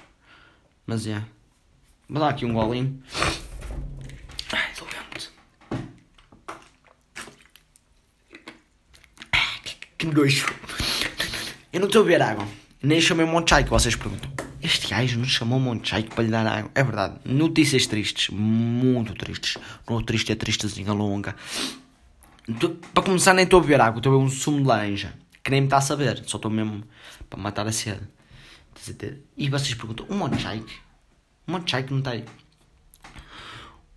Mas 0.86 1.04
é. 1.06 1.10
Yeah. 1.10 1.28
Vou 2.08 2.20
dar 2.20 2.28
aqui 2.28 2.46
um 2.46 2.52
golinho. 2.52 3.02
Ai, 4.52 4.70
doente. 4.78 5.28
Que, 9.64 9.74
que 9.98 10.06
nojo. 10.06 10.46
Eu 11.72 11.80
não 11.80 11.88
estou 11.88 12.02
a 12.02 12.04
beber 12.04 12.22
água. 12.22 12.46
Nem 12.80 13.00
chamei 13.00 13.26
Monchai, 13.26 13.64
que 13.64 13.70
vocês 13.70 13.96
perguntam. 13.96 14.30
Este 14.62 14.86
gajo 14.86 15.18
não 15.18 15.24
chamou 15.24 15.58
Monchai 15.58 16.04
para 16.04 16.22
lhe 16.22 16.30
dar 16.30 16.46
água. 16.46 16.70
É 16.76 16.84
verdade. 16.84 17.18
Notícias 17.24 17.88
tristes. 17.88 18.28
Muito 18.28 19.14
tristes. 19.14 19.58
Não 19.90 20.00
triste 20.00 20.30
é 20.30 20.36
tristezinha 20.36 20.92
longa. 20.92 21.34
Para 22.94 23.02
começar, 23.02 23.34
nem 23.34 23.42
estou 23.42 23.58
a 23.58 23.62
beber 23.62 23.80
água. 23.80 23.98
Estou 23.98 24.12
a 24.12 24.16
beber 24.16 24.26
um 24.28 24.30
sumo 24.30 24.58
de 24.58 24.66
laranja. 24.68 25.12
Que 25.42 25.50
nem 25.50 25.60
me 25.60 25.66
está 25.66 25.78
a 25.78 25.80
saber. 25.80 26.22
Só 26.26 26.36
estou 26.36 26.50
mesmo 26.50 26.84
para 27.28 27.40
matar 27.40 27.66
a 27.66 27.72
sede. 27.72 28.02
E 29.36 29.48
vocês 29.48 29.74
perguntam, 29.74 30.06
um 30.08 30.16
Monchai? 30.16 30.64
Um 31.46 31.52
Monchai 31.52 31.82
que 31.82 31.90
não 31.92 31.98
está 31.98 32.12
aí. 32.12 32.24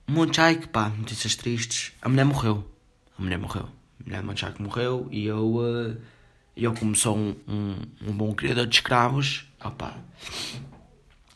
Um 0.08 0.14
Monchai 0.14 0.56
que, 0.58 0.68
pá, 0.68 0.90
notícias 0.90 1.36
tristes. 1.36 1.94
A 2.02 2.10
mulher 2.10 2.26
morreu. 2.26 2.70
A 3.18 3.22
mulher 3.22 3.38
morreu. 3.38 3.70
A 4.00 4.04
mulher 4.04 4.22
de 4.22 4.28
Monchai 4.28 4.54
que 4.54 4.62
morreu 4.62 5.08
e 5.12 5.26
eu... 5.26 5.56
Uh, 5.56 6.16
eu, 6.56 6.74
como 6.74 6.96
sou 6.96 7.18
um, 7.18 7.36
um, 7.48 7.76
um 8.08 8.14
bom 8.14 8.34
criador 8.34 8.66
de 8.66 8.76
escravos, 8.76 9.46
opa, 9.62 9.98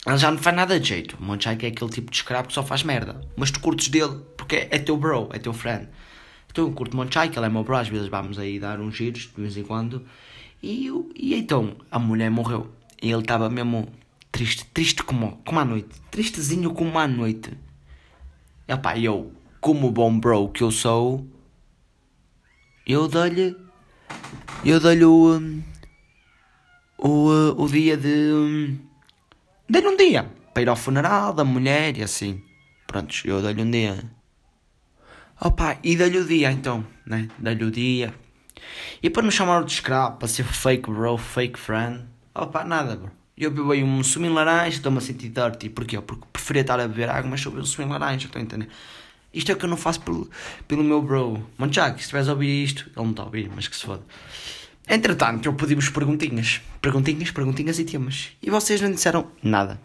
ele 0.08 0.18
já 0.18 0.32
não 0.32 0.38
faz 0.38 0.56
nada 0.56 0.80
de 0.80 0.88
jeito. 0.88 1.18
O 1.20 1.24
Monchai 1.24 1.58
é 1.62 1.68
aquele 1.68 1.92
tipo 1.92 2.10
de 2.10 2.18
escravo 2.18 2.48
que 2.48 2.54
só 2.54 2.64
faz 2.64 2.84
merda. 2.84 3.20
Mas 3.36 3.52
tu 3.52 3.60
curtes 3.60 3.90
dele 3.90 4.22
porque 4.38 4.68
é 4.72 4.80
teu 4.80 4.96
bro, 4.96 5.30
é 5.34 5.40
teu 5.40 5.52
friend. 5.52 5.90
Então 6.60 6.74
curto 6.74 6.98
Monchai, 6.98 7.30
que 7.30 7.40
ele 7.40 7.46
é 7.46 7.50
meu 7.50 7.64
bro, 7.64 7.78
às 7.78 7.88
vezes 7.88 8.08
vamos 8.08 8.38
aí 8.38 8.60
dar 8.60 8.80
uns 8.80 8.96
giros 8.96 9.22
de 9.24 9.42
vez 9.42 9.56
em 9.56 9.64
quando. 9.64 10.06
E, 10.62 10.90
e 11.16 11.36
então 11.36 11.76
a 11.90 11.98
mulher 11.98 12.30
morreu. 12.30 12.70
E 13.02 13.12
ele 13.12 13.22
estava 13.22 13.50
mesmo 13.50 13.88
triste, 14.32 14.66
triste 14.66 15.04
como, 15.04 15.42
como 15.46 15.60
a 15.60 15.66
noite. 15.66 15.90
Tristezinho 16.12 16.74
como 16.74 17.00
a 17.00 17.08
noite. 17.08 17.52
E 18.68 18.74
opá, 18.74 18.98
eu, 18.98 19.32
como 19.62 19.90
bom 19.90 20.20
bro 20.20 20.50
que 20.50 20.62
eu 20.62 20.72
sou, 20.72 21.26
eu 22.86 23.08
dou-lhe 23.08 23.56
eu 24.66 24.80
dei-lhe 24.80 25.06
o, 25.06 25.38
um, 25.38 25.64
o, 26.98 27.30
uh, 27.30 27.62
o 27.62 27.70
dia 27.70 27.96
de. 27.96 28.34
Um, 28.34 28.78
dei-lhe 29.70 29.88
um 29.88 29.96
dia 29.96 30.30
para 30.54 30.64
ir 30.64 30.70
ao 30.70 30.76
funeral 30.76 31.34
da 31.34 31.46
mulher 31.46 31.98
e 31.98 32.04
assim. 32.04 32.44
Prontos, 32.86 33.24
eu 33.24 33.42
dei-lhe 33.42 33.62
um 33.62 33.72
dia. 33.72 34.19
Opa, 35.42 35.78
e 35.82 35.96
dei-lhe 35.96 36.18
o 36.18 36.26
dia 36.26 36.52
então, 36.52 36.86
né? 37.06 37.30
Dei-lhe 37.38 37.64
o 37.64 37.72
dia. 37.72 38.14
E 39.02 39.10
para 39.10 39.24
me 39.24 39.32
chamar 39.32 39.64
de 39.64 39.72
escravo, 39.72 40.18
para 40.18 40.28
ser 40.28 40.44
fake 40.44 40.92
bro, 40.92 41.18
fake 41.18 41.58
friend. 41.58 42.04
Opa, 42.36 42.66
nada, 42.66 42.98
bro. 42.98 43.10
Eu 43.38 43.50
bebi 43.50 43.82
um 43.82 44.04
sumo 44.04 44.30
laranja, 44.34 44.76
estou-me 44.76 44.98
a 44.98 45.02
sentir 45.02 45.30
dirty. 45.30 45.70
Porquê? 45.70 46.02
Porque 46.02 46.26
preferia 46.34 46.62
estar 46.62 46.78
a 46.78 46.86
beber 46.86 47.10
água, 47.10 47.30
mas 47.30 47.42
bebi 47.46 47.62
um 47.62 47.66
sumo 47.66 47.88
laranja, 47.88 48.26
estou 48.26 48.38
a 48.38 48.44
entender? 48.44 48.68
Isto 49.34 49.54
é 49.54 49.56
o 49.56 49.58
que 49.58 49.64
eu 49.64 49.70
não 49.70 49.78
faço 49.78 50.02
pelo, 50.02 50.30
pelo 50.68 50.84
meu 50.84 51.02
bro. 51.02 51.42
Manchag, 51.58 51.96
se 51.96 52.02
estiveres 52.02 52.28
a 52.28 52.34
ouvir 52.34 52.64
isto, 52.64 52.84
ele 52.88 52.96
não 52.98 53.12
está 53.12 53.24
a 53.24 53.26
ouvir, 53.26 53.50
mas 53.56 53.66
que 53.66 53.78
se 53.78 53.86
foda. 53.86 54.04
Entretanto, 54.90 55.46
eu 55.46 55.54
pedi-vos 55.54 55.88
perguntinhas. 55.90 56.62
Perguntinhas, 56.82 57.32
perguntinhas 57.32 57.80
e 57.80 57.86
temas. 57.86 58.32
E 58.42 58.50
vocês 58.50 58.82
não 58.82 58.92
disseram 58.92 59.28
nada. 59.42 59.80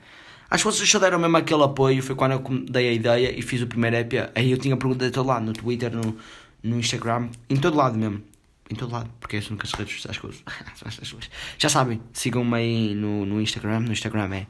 Que 0.50 0.62
vocês 0.62 0.88
só 0.88 0.98
deram 0.98 1.18
mesmo 1.18 1.36
aquele 1.36 1.62
apoio. 1.62 2.02
Foi 2.02 2.14
quando 2.14 2.32
eu 2.32 2.64
dei 2.70 2.88
a 2.88 2.92
ideia 2.92 3.38
e 3.38 3.42
fiz 3.42 3.60
o 3.62 3.66
primeiro 3.66 3.96
EP. 3.96 4.30
Aí 4.34 4.50
eu 4.50 4.58
tinha 4.58 4.76
perguntas 4.76 5.08
de 5.08 5.12
todo 5.12 5.26
lado, 5.26 5.44
no 5.44 5.52
Twitter, 5.52 5.94
no, 5.94 6.16
no 6.62 6.78
Instagram, 6.78 7.28
em 7.50 7.56
todo 7.56 7.76
lado 7.76 7.98
mesmo. 7.98 8.22
Em 8.70 8.74
todo 8.74 8.92
lado, 8.92 9.10
porque 9.20 9.36
as 9.36 9.48
únicas 9.50 9.72
redes 9.72 9.94
sociais 9.94 10.16
que 10.16 10.26
uso. 10.26 10.42
Já 11.58 11.68
sabem, 11.68 12.00
sigam-me 12.12 12.56
aí 12.56 12.94
no, 12.94 13.26
no 13.26 13.40
Instagram. 13.40 13.80
No 13.80 13.92
Instagram 13.92 14.34
é 14.34 14.46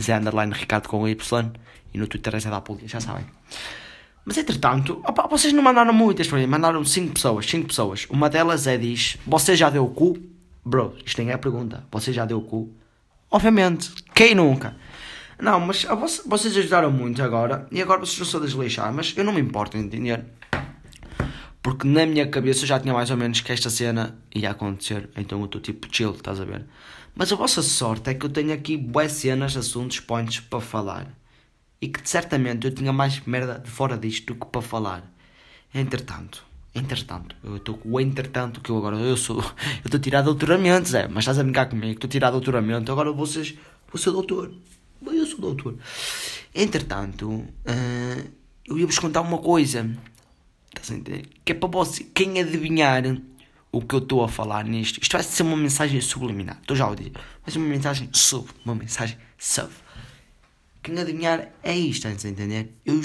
Zé 0.00 0.16
Underline 0.16 0.52
Ricardo 0.52 0.88
com 0.88 1.06
Y 1.06 1.52
e 1.94 1.98
no 1.98 2.06
Twitter 2.06 2.34
é 2.34 2.40
Zé 2.40 2.50
da 2.50 2.60
Pública, 2.60 2.88
já 2.88 3.00
sabem. 3.00 3.24
Mas 4.24 4.38
entretanto, 4.38 5.02
opa, 5.04 5.26
vocês 5.28 5.52
não 5.52 5.62
mandaram 5.62 5.92
muitas 5.92 6.28
para 6.28 6.38
mim, 6.38 6.46
mandaram 6.46 6.84
5 6.84 7.14
pessoas, 7.14 7.46
5 7.46 7.68
pessoas. 7.68 8.06
Uma 8.08 8.30
delas 8.30 8.66
é 8.66 8.76
diz: 8.78 9.18
Você 9.26 9.56
já 9.56 9.68
deu 9.68 9.84
o 9.84 9.90
cu? 9.90 10.18
Bro, 10.64 10.96
isto 11.04 11.18
nem 11.18 11.30
é 11.30 11.34
a 11.34 11.38
pergunta. 11.38 11.84
Você 11.90 12.12
já 12.12 12.24
deu 12.24 12.38
o 12.38 12.42
cu? 12.42 12.70
Obviamente, 13.30 13.92
quem 14.14 14.34
nunca? 14.34 14.76
Não, 15.42 15.58
mas 15.58 15.84
vocês 16.24 16.56
ajudaram 16.56 16.88
muito 16.92 17.20
agora 17.20 17.66
e 17.72 17.82
agora 17.82 17.98
vocês 17.98 18.16
não 18.16 18.24
são 18.24 18.40
desleixar, 18.40 18.94
mas 18.94 19.12
eu 19.16 19.24
não 19.24 19.32
me 19.32 19.40
importo, 19.40 19.76
entender? 19.76 20.24
Porque 21.60 21.84
na 21.84 22.06
minha 22.06 22.28
cabeça 22.28 22.62
eu 22.62 22.68
já 22.68 22.78
tinha 22.78 22.94
mais 22.94 23.10
ou 23.10 23.16
menos 23.16 23.40
que 23.40 23.50
esta 23.50 23.68
cena 23.68 24.16
ia 24.32 24.52
acontecer, 24.52 25.10
então 25.16 25.40
eu 25.40 25.46
estou 25.46 25.60
tipo 25.60 25.88
chill, 25.90 26.12
estás 26.12 26.40
a 26.40 26.44
ver? 26.44 26.64
Mas 27.12 27.32
a 27.32 27.34
vossa 27.34 27.60
sorte 27.60 28.08
é 28.08 28.14
que 28.14 28.24
eu 28.24 28.30
tenho 28.30 28.52
aqui 28.52 28.76
boas 28.76 29.10
cenas, 29.10 29.56
assuntos, 29.56 29.98
points 29.98 30.38
para 30.38 30.60
falar 30.60 31.08
e 31.80 31.88
que 31.88 32.08
certamente 32.08 32.64
eu 32.68 32.72
tinha 32.72 32.92
mais 32.92 33.18
merda 33.26 33.58
de 33.58 33.68
fora 33.68 33.98
disto 33.98 34.32
do 34.32 34.38
que 34.38 34.46
para 34.46 34.62
falar. 34.62 35.12
Entretanto, 35.74 36.44
entretanto, 36.72 37.34
eu 37.42 37.56
estou 37.56 37.76
com 37.78 37.90
o 37.90 38.00
entretanto 38.00 38.60
que 38.60 38.70
eu 38.70 38.78
agora 38.78 38.96
eu 38.96 39.16
sou, 39.16 39.38
eu 39.40 39.86
estou 39.86 39.98
tirado 39.98 40.26
doutoramento, 40.26 40.88
Zé, 40.88 41.08
mas 41.08 41.24
estás 41.24 41.40
a 41.40 41.42
brincar 41.42 41.68
comigo, 41.68 41.94
estou 41.94 42.08
tirado 42.08 42.34
doutoramento, 42.34 42.92
agora 42.92 43.10
vocês, 43.10 43.58
vou 43.90 44.00
ser 44.00 44.12
doutor, 44.12 44.52
eu 45.06 45.26
sou 45.26 45.40
doutor. 45.40 45.76
Entretanto, 46.54 47.28
uh, 47.30 48.30
eu 48.66 48.78
ia-vos 48.78 48.98
contar 48.98 49.22
uma 49.22 49.38
coisa, 49.38 49.88
estás 50.68 50.90
a 50.90 50.94
entender? 50.94 51.26
Que 51.44 51.52
é 51.52 51.54
para 51.54 51.68
você, 51.68 52.04
quem 52.04 52.40
adivinhar 52.40 53.04
o 53.70 53.80
que 53.80 53.94
eu 53.94 54.00
estou 54.00 54.22
a 54.22 54.28
falar 54.28 54.64
nisto, 54.64 55.00
isto 55.00 55.12
vai 55.12 55.22
ser 55.22 55.42
uma 55.42 55.56
mensagem 55.56 56.00
subliminar, 56.00 56.58
estou 56.60 56.76
já 56.76 56.88
a 56.90 56.94
dizer, 56.94 57.12
vai 57.12 57.50
ser 57.50 57.58
uma 57.58 57.68
mensagem 57.68 58.08
sub, 58.12 58.48
uma 58.64 58.74
mensagem 58.74 59.16
sub 59.38 59.72
quem 60.82 60.98
adivinhar 60.98 61.48
é 61.62 61.76
isto, 61.76 62.08
antes 62.08 62.24
de 62.24 62.30
entender? 62.30 62.74
Eu, 62.84 63.00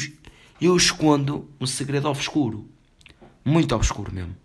eu 0.59 0.75
escondo 0.75 1.47
um 1.61 1.67
segredo 1.67 2.09
obscuro. 2.09 2.67
Muito 3.45 3.75
obscuro 3.75 4.11
mesmo. 4.11 4.35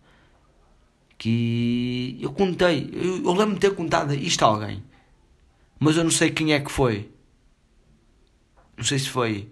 Que 1.16 2.18
eu 2.20 2.32
contei. 2.32 2.90
Eu, 2.92 3.24
eu 3.24 3.32
lembro 3.32 3.54
de 3.54 3.60
ter 3.60 3.74
contado 3.74 4.12
isto 4.14 4.44
a 4.44 4.48
alguém. 4.48 4.82
Mas 5.80 5.96
eu 5.96 6.04
não 6.04 6.10
sei 6.10 6.30
quem 6.30 6.52
é 6.52 6.60
que 6.60 6.70
foi. 6.70 7.10
Não 8.82 8.86
sei 8.88 8.98
se 8.98 9.10
foi 9.10 9.48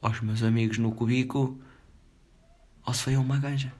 aos 0.00 0.22
meus 0.22 0.42
amigos 0.42 0.78
no 0.78 0.90
cubico 0.90 1.60
ou 2.86 2.94
se 2.94 3.02
foi 3.02 3.14
a 3.14 3.20
uma 3.20 3.36
ganja. 3.36 3.70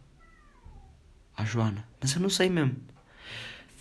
À 1.34 1.42
Joana. 1.42 1.88
Mas 1.98 2.14
eu 2.14 2.20
não 2.20 2.28
sei 2.28 2.50
mesmo. 2.50 2.76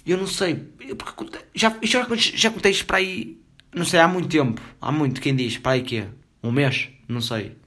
Eu 0.05 0.17
não 0.17 0.25
sei. 0.25 0.55
Porque 0.55 1.41
já, 1.53 1.77
já, 1.83 2.07
já 2.15 2.50
contei 2.50 2.72
isto 2.72 2.86
para 2.86 3.00
aí 3.00 3.38
não 3.75 3.83
sei, 3.83 4.00
há 4.00 4.07
muito 4.07 4.29
tempo. 4.29 4.62
Há 4.79 4.93
muito. 4.93 5.19
Quem 5.19 5.36
diz? 5.36 5.57
Para 5.57 5.74
aí 5.74 5.81
que 5.81 6.07
Um 6.41 6.53
mês? 6.53 6.88
Não 7.05 7.19
sei. 7.19 7.57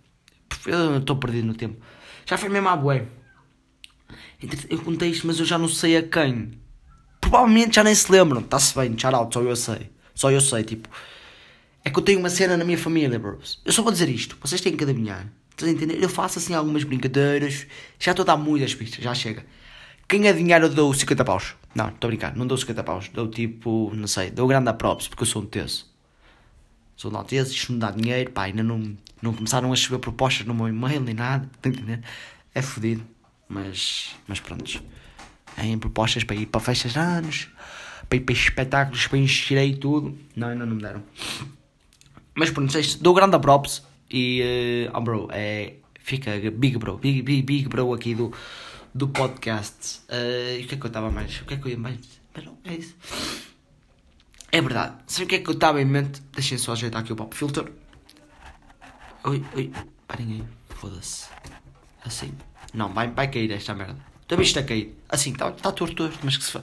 Eu 0.65 0.97
estou 0.97 1.17
perdido 1.17 1.47
no 1.47 1.55
tempo. 1.55 1.77
Já 2.25 2.39
foi 2.39 2.49
mesmo 2.49 2.71
à 2.71 2.75
bué. 2.75 3.05
Eu 4.71 4.79
contei 4.79 5.11
isto, 5.11 5.27
mas 5.27 5.39
eu 5.39 5.45
já 5.45 5.59
não 5.59 5.69
sei 5.69 5.99
a 5.99 6.03
quem. 6.03 6.53
Provavelmente 7.21 7.77
já 7.77 7.85
nem 7.85 7.95
se 7.95 8.11
lembram. 8.11 8.41
Está-se 8.41 8.75
bem, 8.75 8.99
shout 8.99 9.35
só 9.35 9.43
eu 9.43 9.57
sei. 9.57 9.91
Só 10.15 10.31
eu 10.31 10.41
sei, 10.41 10.65
tipo. 10.65 10.89
É 11.87 11.91
que 11.91 11.99
eu 11.99 12.03
tenho 12.03 12.19
uma 12.19 12.29
cena 12.29 12.57
na 12.57 12.65
minha 12.65 12.77
família, 12.77 13.17
bros. 13.17 13.61
Eu 13.65 13.73
só 13.73 13.81
vou 13.81 13.93
dizer 13.93 14.09
isto. 14.09 14.37
Vocês 14.41 14.61
têm 14.61 14.77
que 14.77 14.83
adivinhar. 14.83 15.33
Estás 15.51 15.71
a 15.71 15.73
entender? 15.73 16.03
Eu 16.03 16.09
faço 16.09 16.41
assim 16.41 16.53
algumas 16.53 16.83
brincadeiras. 16.83 17.65
Já 17.97 18.11
estou 18.11 18.25
a 18.25 18.27
dar 18.27 18.37
muitas 18.37 18.75
pistas, 18.75 19.05
já 19.05 19.15
chega. 19.15 19.47
Quem 20.09 20.29
adivinhar 20.29 20.61
eu 20.61 20.69
dou 20.69 20.93
50 20.93 21.25
paus. 21.25 21.55
Não, 21.77 21.89
estou 21.89 22.09
a 22.09 22.11
brincar. 22.11 22.37
Não 22.37 22.45
dou 22.45 22.59
50 22.59 22.83
paus. 22.83 23.09
Dou 23.09 23.29
tipo, 23.29 23.93
não 23.95 24.09
sei, 24.09 24.31
dou 24.31 24.49
grande 24.49 24.69
a 24.69 24.75
props 24.75 25.07
porque 25.07 25.23
eu 25.23 25.27
sou 25.29 25.43
um 25.43 25.47
teso 25.47 25.87
sou 26.97 27.11
de 27.11 27.17
Alteza, 27.17 27.53
isto 27.53 27.73
não 27.73 27.79
dá 27.79 27.91
dinheiro, 27.91 28.31
pá, 28.31 28.45
ainda 28.45 28.63
não, 28.63 28.97
não 29.21 29.35
começaram 29.35 29.73
a 29.73 29.77
chover 29.77 29.99
propostas 29.99 30.47
no 30.47 30.55
meu 30.55 30.67
e-mail 30.67 31.01
nem 31.01 31.15
nada, 31.15 31.49
tá 31.61 31.69
entendendo? 31.69 32.03
É 32.55 32.63
fodido, 32.63 33.07
mas, 33.49 34.17
mas 34.27 34.41
pronto. 34.41 34.83
Em 35.59 35.79
propostas 35.79 36.25
para 36.25 36.37
ir 36.37 36.47
para 36.47 36.61
festas 36.61 36.95
de 36.95 36.99
anos, 36.99 37.49
para 38.09 38.17
ir 38.17 38.21
para 38.23 38.33
espetáculos, 38.33 39.07
para 39.07 39.19
encher 39.19 39.79
tudo, 39.79 40.19
não, 40.35 40.49
ainda 40.49 40.65
não 40.65 40.75
me 40.75 40.83
deram. 40.83 41.03
Mas 42.37 42.51
pronto, 42.51 42.73
dou 43.01 43.15
grande 43.15 43.39
props 43.39 43.83
e, 44.11 44.89
uh, 44.89 44.97
oh 44.97 45.01
bro, 45.01 45.29
é, 45.33 45.77
fica 45.99 46.39
big 46.53 46.77
bro, 46.77 46.99
big, 46.99 47.23
big, 47.23 47.43
big 47.43 47.69
bro 47.69 47.95
aqui 47.95 48.15
do, 48.15 48.31
do 48.95 49.09
podcast. 49.09 50.03
Uh, 50.09 50.61
e 50.61 50.65
o 50.65 50.69
que 50.69 50.75
é 50.75 50.79
que 50.79 50.85
eu 50.85 50.89
estava 50.89 51.11
mais? 51.11 51.41
O 51.41 51.47
que 51.47 51.55
é 51.55 51.57
que 51.57 51.65
eu 51.67 51.71
ia 51.71 51.79
mais? 51.79 51.99
É 52.65 52.75
isso. 52.75 52.95
É 54.53 54.61
verdade. 54.61 54.97
Sabe 55.07 55.25
o 55.25 55.29
que 55.29 55.35
é 55.37 55.39
que 55.39 55.49
eu 55.49 55.55
estava 55.55 55.81
em 55.81 55.87
mente? 55.87 56.21
Deixem 56.33 56.59
só 56.59 56.73
ajeitar 56.73 57.01
aqui 57.01 57.13
o 57.13 57.17
pop 57.17 57.35
filter. 57.35 57.73
Oi, 59.25 59.43
oi. 59.55 59.73
Parem 60.07 60.33
aí. 60.33 60.45
Foda-se. 60.69 61.29
Assim. 62.05 62.33
Não, 62.75 62.93
vai, 62.93 63.11
vai 63.11 63.29
cair 63.29 63.51
esta 63.51 63.75
merda. 63.75 63.97
Isto 64.29 64.59
a 64.59 64.63
cair. 64.65 64.93
Assim, 65.09 65.33
está 65.33 65.53
tá 65.53 65.71
torto, 65.71 65.95
torto, 65.95 66.19
mas 66.25 66.37
que 66.37 66.45
se 66.45 66.51
fa... 66.51 66.63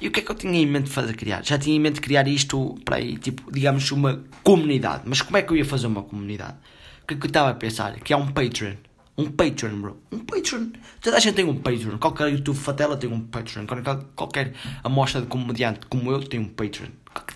E 0.00 0.08
o 0.08 0.10
que 0.10 0.20
é 0.20 0.22
que 0.22 0.30
eu 0.30 0.34
tinha 0.34 0.60
em 0.60 0.66
mente 0.66 0.84
de 0.84 0.90
fazer 0.90 1.14
criar? 1.14 1.42
Já 1.42 1.58
tinha 1.58 1.74
em 1.74 1.80
mente 1.80 1.94
de 1.94 2.00
criar 2.02 2.28
isto 2.28 2.78
para 2.84 2.96
aí, 2.96 3.16
tipo, 3.16 3.50
digamos, 3.50 3.90
uma 3.90 4.22
comunidade. 4.42 5.04
Mas 5.06 5.22
como 5.22 5.36
é 5.38 5.42
que 5.42 5.50
eu 5.50 5.56
ia 5.56 5.64
fazer 5.64 5.86
uma 5.86 6.02
comunidade? 6.02 6.56
O 7.02 7.06
que 7.06 7.14
é 7.14 7.16
que 7.16 7.24
eu 7.24 7.28
estava 7.28 7.50
a 7.50 7.54
pensar? 7.54 7.98
Que 8.00 8.12
há 8.12 8.18
um 8.18 8.28
Patreon. 8.28 8.74
Um 9.16 9.30
Patreon, 9.30 9.80
bro. 9.80 10.02
Um 10.12 10.18
Patreon. 10.18 10.68
Toda 11.00 11.16
a 11.16 11.20
gente 11.20 11.34
tem 11.34 11.44
um 11.44 11.56
Patreon. 11.56 11.98
Qualquer 11.98 12.32
YouTube 12.32 12.56
fatela 12.56 12.96
tem 12.96 13.10
um 13.10 13.20
Patreon. 13.20 13.66
Qualquer 14.14 14.52
amostra 14.84 15.22
de 15.22 15.26
comediante 15.26 15.80
como 15.88 16.10
eu 16.10 16.22
tem 16.22 16.38
um 16.38 16.48
Patreon. 16.48 16.88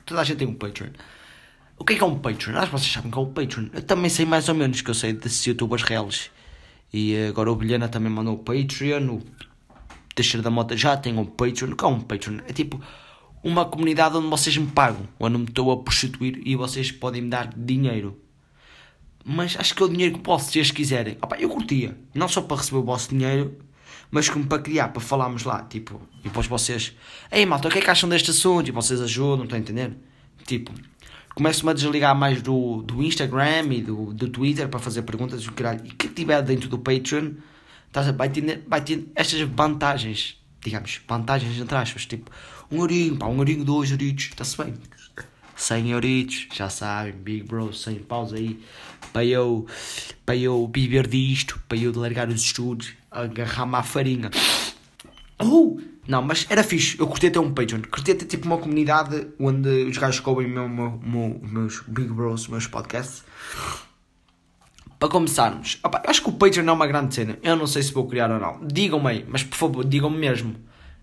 Toda 0.04 0.20
a 0.20 0.24
gente 0.24 0.38
tem 0.38 0.46
um 0.46 0.54
Patreon. 0.54 0.90
O 1.78 1.84
que 1.84 1.94
é 1.94 1.96
que 1.96 2.02
é 2.02 2.06
um 2.06 2.18
Patreon? 2.18 2.56
Acho 2.56 2.66
que 2.66 2.72
vocês 2.72 2.92
sabem 2.92 3.10
que 3.10 3.18
é 3.18 3.20
um 3.20 3.32
Patreon. 3.32 3.66
Eu 3.72 3.82
também 3.82 4.10
sei 4.10 4.24
mais 4.24 4.48
ou 4.48 4.54
menos 4.54 4.80
que 4.80 4.90
eu 4.90 4.94
sei 4.94 5.12
desses 5.12 5.44
youtubers 5.44 5.82
reais. 5.82 6.30
E 6.92 7.26
agora 7.28 7.50
o 7.50 7.56
Bilhana 7.56 7.88
também 7.88 8.12
mandou 8.12 8.34
o 8.34 8.38
Patreon. 8.38 9.16
O 9.16 9.22
Teixeira 10.14 10.42
da 10.42 10.50
Mota 10.50 10.76
já 10.76 10.96
tem 10.96 11.18
um 11.18 11.24
Patreon. 11.24 11.72
O 11.72 11.76
que 11.76 11.84
é 11.84 11.88
um 11.88 12.00
Patreon? 12.00 12.38
É 12.46 12.52
tipo 12.52 12.80
uma 13.42 13.64
comunidade 13.64 14.16
onde 14.16 14.28
vocês 14.28 14.56
me 14.56 14.66
pagam, 14.66 15.06
onde 15.20 15.36
me 15.36 15.44
estou 15.44 15.70
a 15.70 15.76
prostituir 15.82 16.40
e 16.46 16.56
vocês 16.56 16.90
podem 16.90 17.22
me 17.22 17.28
dar 17.28 17.52
dinheiro. 17.54 18.18
Mas 19.24 19.56
acho 19.58 19.74
que 19.74 19.82
é 19.82 19.86
o 19.86 19.88
dinheiro 19.88 20.14
que 20.14 20.20
posso, 20.20 20.50
se 20.50 20.58
eles 20.58 20.70
quiserem. 20.70 21.18
Opa, 21.20 21.36
eu 21.36 21.48
curtia, 21.48 21.96
não 22.14 22.28
só 22.28 22.40
para 22.42 22.58
receber 22.58 22.78
o 22.78 22.82
vosso 22.82 23.10
dinheiro, 23.10 23.56
mas 24.10 24.28
como 24.28 24.46
para 24.46 24.62
criar, 24.62 24.88
para 24.88 25.00
falarmos 25.00 25.44
lá, 25.44 25.62
tipo, 25.62 26.00
e 26.20 26.24
depois 26.24 26.46
vocês, 26.46 26.94
ei 27.32 27.44
malta, 27.44 27.68
o 27.68 27.70
que 27.70 27.78
é 27.78 27.80
que 27.80 27.90
acham 27.90 28.08
deste 28.08 28.30
assunto? 28.30 28.68
E 28.68 28.70
vocês 28.70 29.00
ajudam, 29.00 29.44
estão 29.44 29.58
a 29.58 29.60
entender? 29.60 29.96
Tipo, 30.46 30.72
começo-me 31.34 31.70
a 31.70 31.74
desligar 31.74 32.14
mais 32.14 32.40
do, 32.40 32.82
do 32.82 33.02
Instagram 33.02 33.72
e 33.72 33.82
do, 33.82 34.12
do 34.12 34.28
Twitter 34.28 34.68
para 34.68 34.78
fazer 34.78 35.02
perguntas 35.02 35.42
e 35.42 35.50
caralho. 35.50 35.84
E 35.84 35.90
que 35.90 36.08
tiver 36.08 36.40
dentro 36.42 36.68
do 36.68 36.78
Patreon, 36.78 37.32
vai 38.02 38.28
ter, 38.28 38.64
vai 38.66 38.80
ter 38.80 39.06
estas 39.14 39.40
vantagens, 39.42 40.38
digamos, 40.62 41.00
vantagens 41.06 41.58
entre 41.58 41.76
aspas, 41.76 42.06
tipo, 42.06 42.30
um 42.70 42.80
ourinho, 42.80 43.16
pá, 43.16 43.26
um 43.26 43.38
ourinho, 43.38 43.64
dois 43.64 43.90
ouritos, 43.90 44.26
está-se 44.26 44.56
bem. 44.56 44.74
100 45.56 45.90
euritos, 45.92 46.48
já 46.52 46.68
sabem, 46.68 47.12
Big 47.12 47.44
Bro, 47.44 47.72
100 47.72 48.00
paus 48.00 48.32
aí, 48.32 48.60
para 49.12 49.24
eu, 49.24 49.66
para 50.26 50.36
eu 50.36 50.70
viver 50.74 51.06
disto, 51.06 51.60
para 51.68 51.78
eu 51.78 51.96
largar 51.96 52.28
os 52.28 52.40
estudos, 52.40 52.92
agarrar-me 53.10 53.76
à 53.76 53.82
farinha. 53.82 54.30
Uh! 55.40 55.80
Não, 56.06 56.20
mas 56.20 56.46
era 56.50 56.62
fixe, 56.62 56.98
eu 57.00 57.06
curti 57.06 57.30
ter 57.30 57.38
um 57.38 57.54
Patreon, 57.54 57.80
curti 57.90 58.14
ter 58.14 58.26
tipo 58.26 58.44
uma 58.44 58.58
comunidade 58.58 59.26
onde 59.40 59.84
os 59.84 59.96
gajos 59.96 60.20
cobrem 60.20 60.48
meu, 60.48 60.68
meu, 60.68 61.00
meu, 61.02 61.40
meus 61.42 61.80
Big 61.88 62.08
Bros, 62.08 62.46
meus 62.48 62.66
podcasts. 62.66 63.24
Para 65.04 65.10
começarmos, 65.10 65.78
opa, 65.84 66.02
acho 66.06 66.22
que 66.22 66.30
o 66.30 66.32
Patreon 66.32 66.66
é 66.66 66.72
uma 66.72 66.86
grande 66.86 67.14
cena, 67.14 67.38
eu 67.42 67.54
não 67.56 67.66
sei 67.66 67.82
se 67.82 67.92
vou 67.92 68.06
criar 68.06 68.30
ou 68.30 68.40
não. 68.40 68.66
Digam-me 68.66 69.06
aí, 69.06 69.24
mas 69.28 69.42
por 69.44 69.54
favor, 69.54 69.84
digam-me 69.84 70.16
mesmo. 70.16 70.56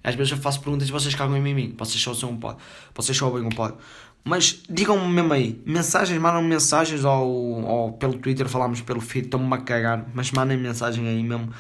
Às 0.04 0.16
vezes 0.16 0.32
eu 0.32 0.40
faço 0.40 0.60
perguntas 0.60 0.90
e 0.90 0.92
vocês 0.92 1.14
cagam 1.14 1.38
em 1.38 1.54
mim, 1.54 1.76
vocês 1.78 2.02
só 2.02 2.12
são 2.16 2.32
um 2.32 2.38
pod, 2.38 2.58
vocês 2.96 3.16
só 3.16 3.28
ouvem 3.28 3.46
um 3.46 3.50
pod. 3.50 3.76
Mas 4.24 4.64
digam-me 4.68 5.08
mesmo 5.08 5.32
aí, 5.32 5.62
mensagens, 5.68 6.20
mandam 6.20 6.42
mensagens 6.42 7.06
ou, 7.06 7.64
ou 7.64 7.94
pelo 7.94 8.16
Twitter, 8.16 8.50
falamos 8.50 8.82
pelo 8.82 9.02
feed, 9.02 9.26
estão-me 9.26 9.54
a 9.54 9.60
cagar, 9.60 10.04
mas 10.16 10.32
mandem 10.32 10.58
mensagem 10.58 11.08
aí 11.08 11.22
mesmo 11.22 11.54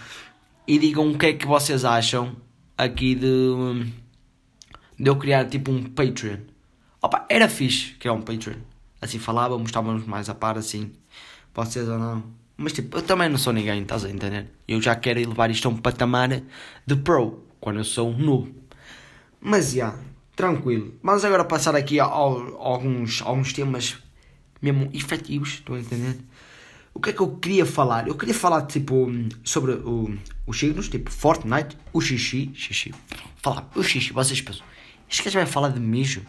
e 0.67 0.79
digam 0.79 1.11
o 1.11 1.19
que 1.19 1.27
é 1.27 1.33
que 1.33 1.45
vocês 1.45 1.85
acham 1.85 2.35
aqui 2.75 3.13
de, 3.13 3.85
de 4.99 5.07
eu 5.07 5.15
criar 5.15 5.45
tipo 5.45 5.69
um 5.69 5.83
Patreon. 5.83 6.37
Opa, 6.99 7.23
era 7.29 7.47
fixe 7.47 7.93
que 7.99 8.07
é 8.07 8.11
um 8.11 8.23
Patreon. 8.23 8.57
Assim 8.99 9.19
falávamos, 9.19 9.67
estávamos 9.67 10.07
mais 10.07 10.27
a 10.27 10.33
par 10.33 10.57
assim, 10.57 10.91
vocês 11.53 11.87
ou 11.87 11.97
não. 11.97 12.23
Mas 12.57 12.73
tipo, 12.73 12.97
eu 12.97 13.01
também 13.01 13.29
não 13.29 13.37
sou 13.37 13.53
ninguém, 13.53 13.81
estás 13.81 14.05
a 14.05 14.09
entender? 14.09 14.47
Eu 14.67 14.81
já 14.81 14.95
quero 14.95 15.19
levar 15.19 15.49
isto 15.49 15.67
a 15.67 15.71
um 15.71 15.77
patamar 15.77 16.29
de 16.85 16.95
pro, 16.95 17.43
quando 17.59 17.77
eu 17.77 17.83
sou 17.83 18.11
um 18.11 18.17
noob. 18.17 18.53
Mas 19.39 19.71
já, 19.71 19.87
yeah, 19.87 19.99
tranquilo. 20.35 20.93
Vamos 21.01 21.25
agora 21.25 21.43
passar 21.43 21.75
aqui 21.75 21.99
a, 21.99 22.05
a, 22.05 22.07
a, 22.07 22.11
alguns, 22.11 23.21
alguns 23.21 23.53
temas 23.53 23.97
mesmo 24.61 24.89
efetivos, 24.93 25.53
estão 25.53 25.75
a 25.75 25.79
entender? 25.79 26.19
O 26.93 26.99
que 26.99 27.09
é 27.09 27.13
que 27.13 27.21
eu 27.21 27.35
queria 27.37 27.65
falar? 27.65 28.07
Eu 28.07 28.15
queria 28.15 28.33
falar 28.33 28.63
tipo 28.63 29.09
sobre 29.43 29.71
o, 29.71 30.15
os 30.45 30.59
signos, 30.59 30.89
tipo 30.89 31.09
Fortnite, 31.09 31.77
o 31.93 32.01
xixi, 32.01 32.51
xixi. 32.53 32.93
Falar, 33.37 33.69
o 33.75 33.81
xixi, 33.81 34.13
vocês 34.13 34.41
pensam, 34.41 34.63
este 35.09 35.23
gajo 35.23 35.37
vai 35.39 35.45
falar 35.45 35.69
de 35.69 35.79
mijo? 35.79 36.21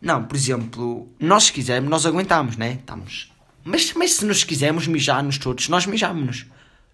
Não, 0.00 0.24
por 0.24 0.36
exemplo, 0.36 1.08
nós 1.18 1.44
se 1.44 1.52
quisermos, 1.52 1.90
nós 1.90 2.06
aguentamos, 2.06 2.56
né? 2.56 2.74
Estamos. 2.80 3.31
Mas, 3.64 3.92
mas 3.94 4.12
se 4.12 4.24
nos 4.24 4.44
quisermos 4.44 4.86
mijar-nos 4.86 5.38
todos, 5.38 5.68
nós 5.68 5.86
mijamos-nos. 5.86 6.46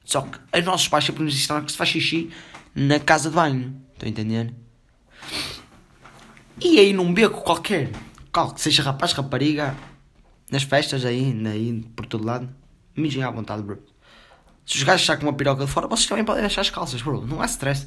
Só 0.04 0.22
que 0.22 0.38
os 0.58 0.64
nossos 0.64 0.88
pais 0.88 1.04
sempre 1.04 1.22
nos 1.22 1.34
ensinaram 1.34 1.64
que 1.64 1.72
se 1.72 1.78
faz 1.78 1.90
xixi 1.90 2.30
na 2.74 2.98
casa 2.98 3.28
de 3.28 3.36
banho. 3.36 3.74
Estão 3.92 4.06
a 4.06 4.10
entender? 4.10 4.54
E 6.60 6.78
aí 6.78 6.92
num 6.92 7.12
beco 7.12 7.42
qualquer, 7.42 7.90
qual 8.32 8.52
que 8.52 8.60
seja 8.60 8.82
rapaz, 8.82 9.12
rapariga, 9.12 9.76
nas 10.50 10.62
festas 10.62 11.04
aí, 11.04 11.34
aí 11.46 11.84
por 11.94 12.06
todo 12.06 12.24
lado, 12.24 12.48
mijem 12.96 13.22
à 13.22 13.30
vontade, 13.30 13.62
bro. 13.62 13.78
Se 14.66 14.76
os 14.76 14.82
gajos 14.82 15.06
com 15.16 15.22
uma 15.22 15.32
piroca 15.32 15.64
de 15.64 15.70
fora, 15.70 15.86
vocês 15.86 16.06
também 16.06 16.24
podem 16.24 16.42
deixar 16.42 16.60
as 16.60 16.70
calças, 16.70 17.00
bro. 17.00 17.26
Não 17.26 17.40
há 17.40 17.46
stress. 17.46 17.86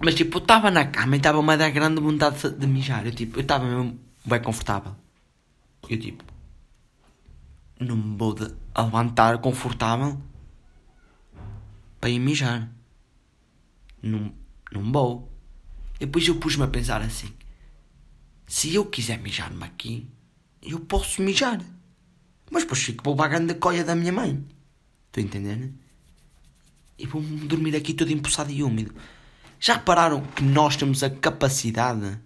Mas 0.00 0.14
tipo, 0.14 0.38
eu 0.38 0.42
estava 0.42 0.70
na 0.70 0.86
cama 0.86 1.16
e 1.16 1.18
estava 1.18 1.38
uma 1.38 1.56
da 1.58 1.68
grande 1.68 2.00
vontade 2.00 2.48
de 2.48 2.66
mijar. 2.66 3.04
Eu 3.04 3.12
tipo, 3.12 3.38
eu 3.38 3.42
estava 3.42 3.66
mesmo 3.66 4.00
bem 4.24 4.40
confortável. 4.40 4.96
Eu 5.88 5.98
tipo, 5.98 6.24
não 7.80 7.96
me 7.96 8.16
vou 8.16 8.34
de 8.34 8.54
levantar 8.76 9.38
confortável 9.38 10.20
para 11.98 12.10
ir 12.10 12.18
mijar. 12.18 12.70
Não, 14.02 14.32
não 14.70 14.92
vou. 14.92 15.32
Depois 15.98 16.26
eu 16.28 16.36
pus-me 16.36 16.64
a 16.64 16.68
pensar 16.68 17.00
assim: 17.02 17.32
se 18.46 18.74
eu 18.74 18.84
quiser 18.84 19.18
mijar-me 19.18 19.64
aqui, 19.64 20.08
eu 20.62 20.80
posso 20.80 21.22
mijar. 21.22 21.60
Mas 22.50 22.64
depois 22.64 22.82
fico 22.82 23.02
para 23.02 23.14
bagulho 23.14 23.46
da 23.46 23.54
coia 23.54 23.84
da 23.84 23.94
minha 23.94 24.12
mãe. 24.12 24.44
Estou 25.06 25.22
entendendo? 25.22 25.72
E 26.98 27.06
vou 27.06 27.22
dormir 27.22 27.74
aqui 27.74 27.94
todo 27.94 28.12
empoçado 28.12 28.50
e 28.50 28.62
úmido. 28.62 28.94
Já 29.58 29.74
repararam 29.74 30.22
que 30.22 30.42
nós 30.42 30.76
temos 30.76 31.02
a 31.02 31.10
capacidade 31.10 32.18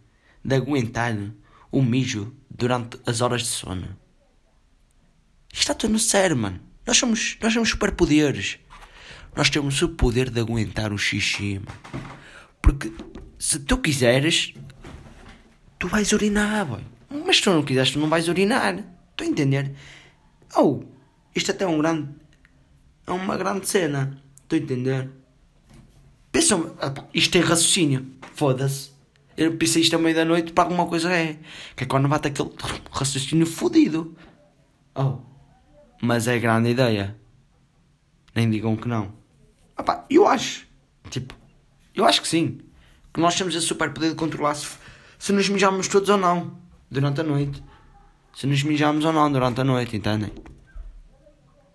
de 0.43 0.55
aguentar 0.55 1.17
o 1.71 1.83
mijo 1.83 2.35
durante 2.51 2.99
as 3.07 3.21
horas 3.21 3.43
de 3.43 3.49
sono? 3.49 4.04
Está 5.55 5.73
tudo 5.73 5.93
no 5.93 5.99
sério, 5.99 6.37
mano. 6.37 6.61
Nós 6.85 6.97
somos, 6.97 7.39
nós 7.41 7.53
somos 7.53 7.71
superpoderes. 7.71 8.59
Nós 9.37 9.49
temos 9.49 9.81
o 9.83 9.89
poder 9.91 10.29
de 10.29 10.41
aguentar 10.41 10.93
o 10.93 10.99
xixi, 10.99 11.61
mano. 11.61 12.09
Porque 12.61 12.93
se 13.39 13.61
tu 13.61 13.79
quiseres, 13.79 14.53
tu 15.79 15.87
vais 15.87 16.13
urinar, 16.13 16.67
boy. 16.67 16.83
Mas 17.25 17.37
se 17.37 17.43
tu 17.43 17.51
não 17.51 17.63
quiseres, 17.63 17.93
tu 17.93 18.01
não 18.01 18.09
vais 18.09 18.29
urinar. 18.29 18.85
Estou 19.11 19.27
a 19.27 19.31
entender? 19.31 19.75
Oh, 20.57 20.83
isto 21.35 21.53
até 21.53 21.65
é 21.65 21.69
um 21.69 21.79
grande. 21.79 22.09
É 23.07 23.13
uma 23.13 23.37
grande 23.37 23.69
cena. 23.69 24.21
Estou 24.43 24.59
a 24.59 24.63
entender? 24.63 25.09
Pensam, 26.33 26.77
isto 27.15 27.39
é 27.39 27.41
raciocínio. 27.41 28.07
Foda-se. 28.35 28.91
Eu 29.37 29.57
pensei 29.57 29.83
isto 29.83 29.95
à 29.95 29.99
meia 29.99 30.17
da 30.17 30.25
noite 30.25 30.53
para 30.53 30.65
alguma 30.65 30.87
coisa 30.87 31.13
é. 31.13 31.39
Que 31.77 31.85
é 31.85 31.87
quando 31.87 32.09
bate 32.09 32.29
aquele 32.29 32.51
raciocínio 32.91 33.47
fodido. 33.47 34.17
Oh. 34.97 35.34
Mas 36.05 36.29
é 36.29 36.39
grande 36.39 36.69
ideia. 36.69 37.17
Nem 38.35 38.51
digam 38.51 38.77
que 38.77 38.87
não. 38.87 39.15
Opa, 39.79 40.05
eu 40.11 40.27
acho. 40.27 40.67
Tipo, 41.09 41.35
eu 41.95 42.05
acho 42.05 42.21
que 42.21 42.29
sim 42.29 42.61
que 43.11 43.21
nós 43.21 43.35
temos 43.37 43.55
esse 43.55 43.67
super 43.67 43.91
poder 43.91 44.11
de 44.11 44.17
controlar 44.17 44.55
se, 44.55 44.67
se 45.19 45.33
nos 45.33 45.49
mijamos 45.49 45.89
todos 45.89 46.11
ou 46.11 46.19
não 46.19 46.59
durante 46.91 47.23
a 47.23 47.25
noite. 47.25 47.63
Se 48.35 48.47
nos 48.47 48.63
mijamos 48.63 49.05
ou 49.05 49.13
não 49.15 49.33
durante 49.33 49.63
a 49.63 49.65
noite, 49.65 49.97
entendem? 49.97 50.31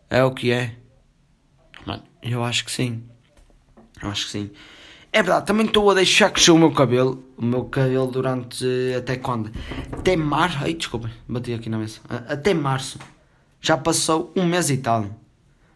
É 0.09 0.23
o 0.23 0.31
que 0.31 0.51
é. 0.51 0.75
Eu 2.21 2.43
acho 2.43 2.65
que 2.65 2.71
sim. 2.71 3.03
Eu 3.99 4.09
acho 4.09 4.25
que 4.25 4.31
sim. 4.31 4.51
É 5.11 5.23
verdade, 5.23 5.47
também 5.47 5.65
estou 5.65 5.89
a 5.89 5.95
deixar 5.95 6.29
crescer 6.29 6.51
o 6.51 6.57
meu 6.57 6.71
cabelo. 6.71 7.23
O 7.35 7.43
meu 7.43 7.63
cabelo 7.65 8.11
durante. 8.11 8.63
Até 8.95 9.15
quando? 9.15 9.49
Até 9.91 10.15
março. 10.15 10.57
Ai, 10.61 10.73
desculpa, 10.75 11.09
bati 11.27 11.53
aqui 11.53 11.69
na 11.69 11.79
mesa. 11.79 12.01
Até 12.27 12.53
março. 12.53 12.99
Já 13.61 13.77
passou 13.77 14.31
um 14.35 14.45
mês 14.45 14.69
e 14.69 14.77
tal. 14.77 15.05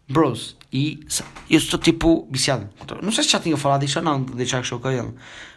Bros, 0.08 0.56
e 0.72 1.00
eu 1.48 1.58
estou 1.58 1.78
tipo 1.78 2.28
viciado. 2.30 2.68
Não 3.02 3.12
sei 3.12 3.24
se 3.24 3.30
já 3.30 3.40
tinha 3.40 3.56
falado 3.56 3.80
disso 3.82 3.98
ou 3.98 4.04
não, 4.04 4.22
de 4.22 4.34
deixar 4.34 4.58
crescer 4.58 4.74
o 4.74 4.80
cabelo 4.80 5.14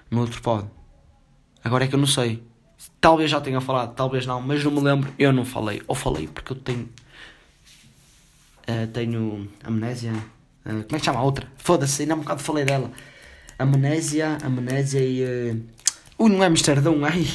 no 0.09 0.21
outro 0.21 0.41
pod. 0.41 0.67
Agora 1.63 1.85
é 1.85 1.87
que 1.87 1.95
eu 1.95 1.99
não 1.99 2.07
sei. 2.07 2.43
Talvez 3.01 3.29
já 3.29 3.41
tenha 3.41 3.59
falado, 3.59 3.93
talvez 3.93 4.25
não, 4.25 4.41
mas 4.41 4.63
não 4.63 4.71
me 4.71 4.79
lembro. 4.79 5.13
Eu 5.17 5.33
não 5.33 5.43
falei. 5.43 5.81
Ou 5.87 5.95
falei, 5.95 6.27
porque 6.27 6.53
eu 6.53 6.55
tenho. 6.55 6.89
Uh, 8.69 8.87
tenho 8.93 9.49
amnésia. 9.63 10.13
Uh, 10.65 10.83
como 10.83 10.95
é 10.95 10.99
que 10.99 11.05
chama 11.05 11.19
a 11.19 11.23
outra? 11.23 11.47
Foda-se, 11.57 12.01
ainda 12.01 12.13
há 12.13 12.17
um 12.17 12.21
bocado 12.21 12.41
falei 12.41 12.65
dela. 12.65 12.91
Amnésia, 13.59 14.37
amnésia 14.43 15.01
e. 15.01 15.23
Uh... 15.23 15.63
Ui, 16.19 16.29
não 16.29 16.43
é 16.43 16.47
Amsterdão, 16.47 17.03
ai. 17.03 17.27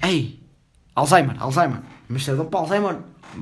Ai. 0.00 0.38
Alzheimer, 0.94 1.36
Alzheimer. 1.42 1.80
Amsterdão 2.08 2.46
para 2.46 2.60
Alzheimer. 2.60 2.98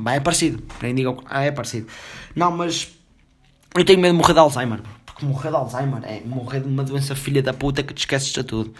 É 0.07 0.21
parecido. 0.21 0.63
Nem 0.81 0.95
digam. 0.95 1.23
Ah, 1.27 1.43
é 1.43 1.51
parecido. 1.51 1.87
Não, 2.35 2.51
mas. 2.51 2.91
Eu 3.75 3.85
tenho 3.85 4.01
medo 4.01 4.13
de 4.13 4.19
morrer 4.19 4.35
de 4.35 4.39
Alzheimer 4.39 4.81
morrer 5.25 5.51
de 5.51 5.57
Alzheimer 5.57 6.03
é 6.05 6.21
morrer 6.21 6.61
de 6.61 6.69
uma 6.69 6.85
doença 6.85 7.15
filha 7.15 7.43
da 7.43 7.53
puta 7.53 7.83
que 7.83 7.95
te 7.95 8.01
esqueces 8.01 8.33
de 8.33 8.43
tudo. 8.43 8.73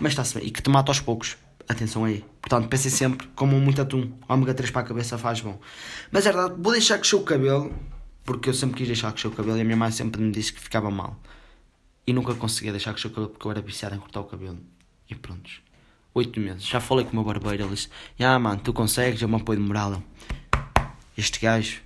Mas 0.00 0.12
está-se 0.12 0.38
bem. 0.38 0.46
E 0.46 0.50
que 0.50 0.62
te 0.62 0.70
mata 0.70 0.90
aos 0.90 1.00
poucos. 1.00 1.36
Atenção 1.68 2.04
aí. 2.04 2.24
Portanto, 2.40 2.68
pensem 2.68 2.90
sempre, 2.90 3.26
como 3.34 3.58
muito 3.58 3.80
atum. 3.80 4.12
Ômega 4.28 4.54
3 4.54 4.70
para 4.70 4.82
a 4.82 4.84
cabeça 4.84 5.16
faz 5.16 5.40
bom. 5.40 5.58
Mas 6.10 6.26
é 6.26 6.32
verdade, 6.32 6.60
vou 6.60 6.72
deixar 6.72 6.98
crescer 6.98 7.16
o 7.16 7.22
cabelo. 7.22 7.74
Porque 8.24 8.48
eu 8.48 8.54
sempre 8.54 8.78
quis 8.78 8.86
deixar 8.86 9.12
crescer 9.12 9.28
o 9.28 9.30
cabelo 9.30 9.56
e 9.58 9.60
a 9.60 9.64
minha 9.64 9.76
mãe 9.76 9.90
sempre 9.90 10.20
me 10.20 10.30
disse 10.30 10.52
que 10.52 10.60
ficava 10.60 10.90
mal. 10.90 11.18
E 12.06 12.12
nunca 12.12 12.34
conseguia 12.34 12.72
deixar 12.72 12.92
crescer 12.92 13.08
o 13.08 13.10
cabelo 13.10 13.28
porque 13.30 13.46
eu 13.46 13.50
era 13.50 13.60
viciado 13.60 13.94
em 13.94 13.98
cortar 13.98 14.20
o 14.20 14.24
cabelo. 14.24 14.58
E 15.08 15.14
prontos. 15.14 15.60
Oito 16.14 16.38
meses. 16.38 16.64
Já 16.64 16.80
falei 16.80 17.04
com 17.04 17.12
o 17.12 17.14
meu 17.16 17.24
barbeiro. 17.24 17.64
Ele 17.64 17.74
disse: 17.74 17.88
Ah, 18.18 18.38
mano, 18.38 18.60
tu 18.62 18.72
consegues, 18.72 19.22
é 19.22 19.26
um 19.26 19.36
apoio 19.36 19.58
de 19.58 19.66
moral. 19.66 20.02
Este 21.16 21.40
gajo. 21.40 21.80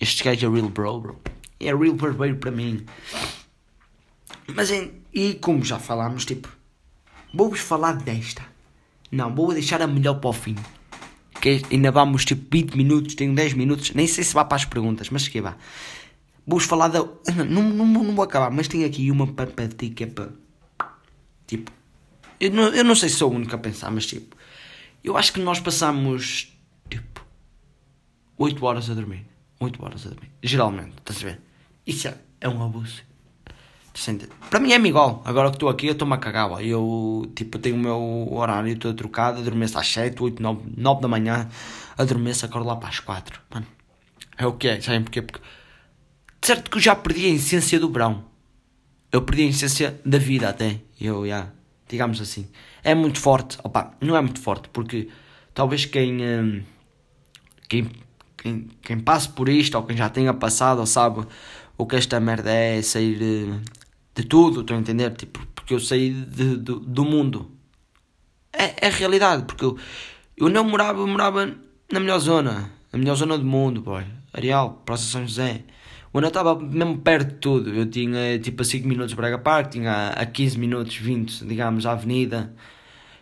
Este 0.00 0.24
gajo 0.24 0.46
é 0.46 0.54
real 0.54 0.68
bro, 0.68 1.00
bro 1.00 1.20
é 1.60 1.74
real 1.74 1.94
barbeiro 1.94 2.36
para 2.36 2.50
mim. 2.50 2.84
Mas 4.54 4.70
em, 4.70 4.92
e 5.12 5.34
como 5.34 5.64
já 5.64 5.78
falámos, 5.78 6.24
tipo, 6.24 6.48
vou-vos 7.34 7.60
falar 7.60 7.94
desta. 7.94 8.42
Não, 9.10 9.34
vou 9.34 9.52
deixar 9.52 9.80
a 9.82 9.86
melhor 9.86 10.14
para 10.14 10.30
o 10.30 10.32
fim. 10.32 10.56
Que 11.40 11.62
ainda 11.70 11.90
vamos 11.90 12.24
tipo 12.24 12.46
20 12.50 12.76
minutos, 12.76 13.14
tenho 13.14 13.34
10 13.34 13.54
minutos, 13.54 13.92
nem 13.92 14.06
sei 14.06 14.24
se 14.24 14.34
vá 14.34 14.44
para 14.44 14.56
as 14.56 14.64
perguntas, 14.64 15.10
mas 15.10 15.28
que 15.28 15.40
vá. 15.40 15.56
Vou-vos 16.46 16.66
falar 16.66 16.88
da. 16.88 17.00
Não, 17.48 17.62
não, 17.62 17.86
não 17.86 18.14
vou 18.14 18.24
acabar, 18.24 18.50
mas 18.50 18.68
tenho 18.68 18.86
aqui 18.86 19.10
uma 19.10 19.26
para, 19.26 19.46
para 19.48 19.68
ti 19.68 19.90
que 19.90 20.04
é 20.04 20.06
para. 20.06 20.30
Tipo. 21.46 21.72
Eu 22.38 22.50
não, 22.50 22.68
eu 22.68 22.84
não 22.84 22.94
sei 22.94 23.08
se 23.08 23.16
sou 23.16 23.32
o 23.32 23.34
único 23.34 23.54
a 23.54 23.58
pensar, 23.58 23.90
mas 23.90 24.06
tipo. 24.06 24.36
Eu 25.02 25.16
acho 25.16 25.32
que 25.32 25.40
nós 25.40 25.58
passamos. 25.58 26.55
Tipo. 28.36 28.44
8 28.44 28.64
horas 28.64 28.90
a 28.90 28.94
dormir. 28.94 29.26
8 29.60 29.84
horas 29.84 30.06
a 30.06 30.10
dormir. 30.10 30.30
Geralmente, 30.42 30.94
estás 30.98 31.22
a 31.22 31.26
ver? 31.26 31.40
Isso 31.86 32.08
é, 32.08 32.14
é 32.40 32.48
um 32.48 32.62
abuso. 32.62 33.02
Para 34.50 34.60
mim 34.60 34.72
é-me 34.72 34.90
igual. 34.90 35.22
Agora 35.24 35.48
que 35.48 35.56
estou 35.56 35.70
aqui, 35.70 35.86
eu 35.86 35.92
estou-me 35.92 36.14
a 36.14 36.18
cagar. 36.18 36.50
Ó. 36.50 36.60
Eu 36.60 37.30
tipo, 37.34 37.58
tenho 37.58 37.76
o 37.76 37.78
meu 37.78 38.28
horário 38.30 38.78
todo 38.78 38.94
trocado. 38.94 39.40
Adormeço 39.40 39.78
às 39.78 39.88
7, 39.88 40.22
8, 40.22 40.42
9, 40.42 40.62
9 40.76 41.00
da 41.00 41.08
manhã. 41.08 41.48
Adormeço, 41.96 42.44
acordo 42.44 42.68
lá 42.68 42.76
para 42.76 42.90
as 42.90 43.00
4. 43.00 43.40
Mano, 43.50 43.66
é 44.36 44.46
o 44.46 44.52
que 44.52 44.68
é. 44.68 44.80
Sabem 44.80 45.02
porquê? 45.02 45.22
Porque 45.22 45.40
certo 46.42 46.70
que 46.70 46.76
eu 46.76 46.82
já 46.82 46.94
perdi 46.94 47.26
a 47.26 47.30
essência 47.30 47.80
do 47.80 47.90
verão. 47.90 48.24
Eu 49.10 49.22
perdi 49.22 49.44
a 49.44 49.46
essência 49.46 49.98
da 50.04 50.18
vida 50.18 50.48
até. 50.48 50.80
Eu, 51.00 51.22
já. 51.22 51.26
Yeah, 51.26 51.52
digamos 51.88 52.20
assim. 52.20 52.48
É 52.84 52.94
muito 52.94 53.18
forte. 53.18 53.56
Opa, 53.64 53.94
não 54.00 54.14
é 54.14 54.20
muito 54.20 54.40
forte. 54.40 54.68
Porque 54.68 55.08
talvez 55.54 55.86
quem. 55.86 56.22
Hum, 56.22 56.62
quem, 57.66 57.90
quem, 58.46 58.68
quem 58.80 59.00
passe 59.00 59.28
por 59.28 59.48
isto, 59.48 59.76
ou 59.76 59.82
quem 59.82 59.96
já 59.96 60.08
tenha 60.08 60.32
passado, 60.32 60.78
ou 60.78 60.86
sabe 60.86 61.26
o 61.76 61.86
que 61.86 61.96
esta 61.96 62.20
merda 62.20 62.50
é, 62.50 62.80
sair 62.80 63.20
hum, 63.22 63.60
de 64.14 64.24
tudo, 64.24 64.60
estou 64.60 64.76
a 64.76 64.80
entender? 64.80 65.10
Tipo, 65.14 65.44
porque 65.54 65.74
eu 65.74 65.80
saí 65.80 66.10
de, 66.10 66.56
de, 66.56 66.80
do 66.80 67.04
mundo. 67.04 67.50
É, 68.52 68.86
é 68.86 68.90
realidade, 68.90 69.44
porque 69.44 69.64
eu, 69.64 69.76
eu 70.36 70.48
não 70.48 70.64
morava, 70.64 71.00
eu 71.00 71.06
morava 71.06 71.54
na 71.92 72.00
melhor 72.00 72.18
zona, 72.20 72.70
na 72.92 72.98
melhor 72.98 73.16
zona 73.16 73.36
do 73.36 73.44
mundo, 73.44 73.82
boy. 73.82 74.04
Areal, 74.32 74.82
Praça 74.84 75.04
São 75.04 75.26
José. 75.26 75.64
Onde 76.12 76.26
eu 76.26 76.28
estava 76.28 76.58
mesmo 76.58 76.98
perto 76.98 77.34
de 77.34 77.34
tudo. 77.36 77.74
Eu 77.74 77.86
tinha 77.86 78.38
tipo 78.38 78.62
a 78.62 78.64
5 78.64 78.86
minutos 78.86 79.14
Braga 79.14 79.38
Park, 79.38 79.72
tinha 79.72 80.08
a 80.10 80.24
15 80.24 80.58
minutos, 80.58 80.96
20, 80.96 81.44
digamos, 81.44 81.84
a 81.84 81.92
avenida. 81.92 82.54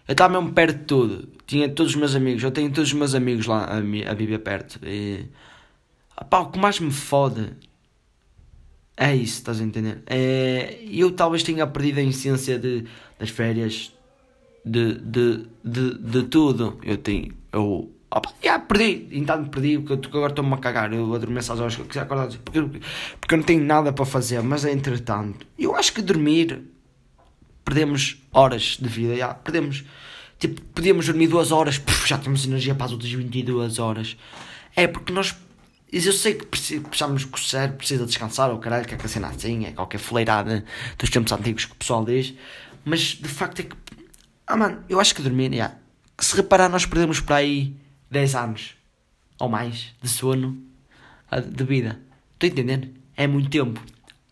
Eu 0.07 0.13
estava 0.13 0.39
mesmo 0.39 0.53
perto 0.53 0.79
de 0.79 0.85
tudo. 0.85 1.29
Tinha 1.47 1.69
todos 1.69 1.93
os 1.93 1.97
meus 1.97 2.15
amigos, 2.15 2.43
eu 2.43 2.51
tenho 2.51 2.71
todos 2.71 2.89
os 2.89 2.95
meus 2.95 3.15
amigos 3.15 3.47
lá 3.47 3.65
a, 3.65 3.79
a 3.79 4.15
viver 4.15 4.39
perto. 4.39 4.79
E, 4.83 5.27
opá, 6.21 6.41
o 6.41 6.51
que 6.51 6.59
mais 6.59 6.81
me 6.81 6.91
fode 6.91 7.53
é 8.97 9.15
isso, 9.15 9.39
estás 9.39 9.61
a 9.61 9.65
entender? 9.65 10.03
É, 10.07 10.79
eu 10.89 11.11
talvez 11.11 11.43
tenha 11.43 11.67
perdido 11.67 11.99
a 11.99 12.03
essência 12.03 12.59
de, 12.59 12.85
das 13.19 13.29
férias, 13.31 13.93
de, 14.65 14.95
de, 14.95 15.47
de, 15.65 15.99
de 15.99 16.23
tudo. 16.25 16.79
Eu 16.83 16.97
tenho. 16.99 17.35
Eu, 17.53 17.91
opa, 18.11 18.33
yeah, 18.43 18.65
perdi, 18.65 19.09
então 19.11 19.45
perdi, 19.47 19.79
porque 19.81 20.09
agora 20.09 20.31
estou-me 20.31 20.55
a 20.55 20.59
cagar. 20.59 20.93
Eu 20.93 21.13
adormeço 21.13 21.53
às 21.53 21.59
horas 21.61 21.75
que 21.75 21.83
eu 21.83 21.87
quiser 21.87 22.03
acordar, 22.03 22.29
porque, 22.45 22.81
porque 23.21 23.35
eu 23.35 23.39
não 23.39 23.45
tenho 23.45 23.65
nada 23.65 23.93
para 23.93 24.05
fazer. 24.05 24.41
Mas 24.43 24.65
entretanto, 24.65 25.45
eu 25.59 25.75
acho 25.75 25.93
que 25.93 26.01
dormir, 26.01 26.63
perdemos 27.65 28.19
horas 28.33 28.79
de 28.81 28.89
vida, 28.89 29.15
yeah, 29.15 29.35
perdemos. 29.35 29.85
Tipo, 30.39 30.61
podíamos 30.75 31.07
dormir 31.07 31.29
duas 31.29 31.53
horas, 31.53 31.79
puf, 31.79 32.09
já 32.09 32.19
temos 32.19 32.45
energia 32.45 32.75
para 32.75 32.87
as 32.87 32.93
outras 32.93 33.11
22 33.11 33.79
horas. 33.79 34.17
É 34.77 34.87
porque 34.87 35.13
nós 35.13 35.35
eu 35.95 36.13
sei 36.13 36.35
que 36.35 36.45
precisamos 36.45 37.25
que 37.25 37.39
o 37.39 37.41
cérebro 37.41 37.77
precisa 37.77 38.05
descansar, 38.05 38.51
ou 38.51 38.59
caralho, 38.59 38.85
que 38.85 38.95
é 38.95 38.97
que 38.97 39.07
a 39.07 39.09
cena 39.09 39.29
assim, 39.29 39.65
é 39.65 39.71
qualquer 39.71 39.99
fleirada 39.99 40.65
dos 40.99 41.09
tempos 41.09 41.31
antigos 41.31 41.67
que 41.67 41.73
o 41.73 41.77
pessoal 41.77 42.05
diz, 42.05 42.35
mas 42.85 43.01
de 43.01 43.29
facto 43.29 43.61
é 43.61 43.63
que. 43.63 43.77
Ah, 44.45 44.57
mano, 44.57 44.83
eu 44.89 44.99
acho 44.99 45.15
que 45.15 45.23
dormir, 45.23 45.53
yeah. 45.53 45.77
que 46.19 46.25
se 46.25 46.37
reparar, 46.37 46.69
nós 46.69 46.85
perdemos 46.85 47.21
por 47.21 47.35
aí 47.35 47.77
10 48.11 48.35
anos 48.35 48.75
ou 49.39 49.49
mais 49.49 49.95
de 50.03 50.09
sono 50.09 50.61
de 51.47 51.65
vida. 51.65 52.01
Estou 52.35 52.49
a 52.49 52.51
entender? 52.51 52.91
É 53.17 53.27
muito 53.29 53.49
tempo. 53.49 53.81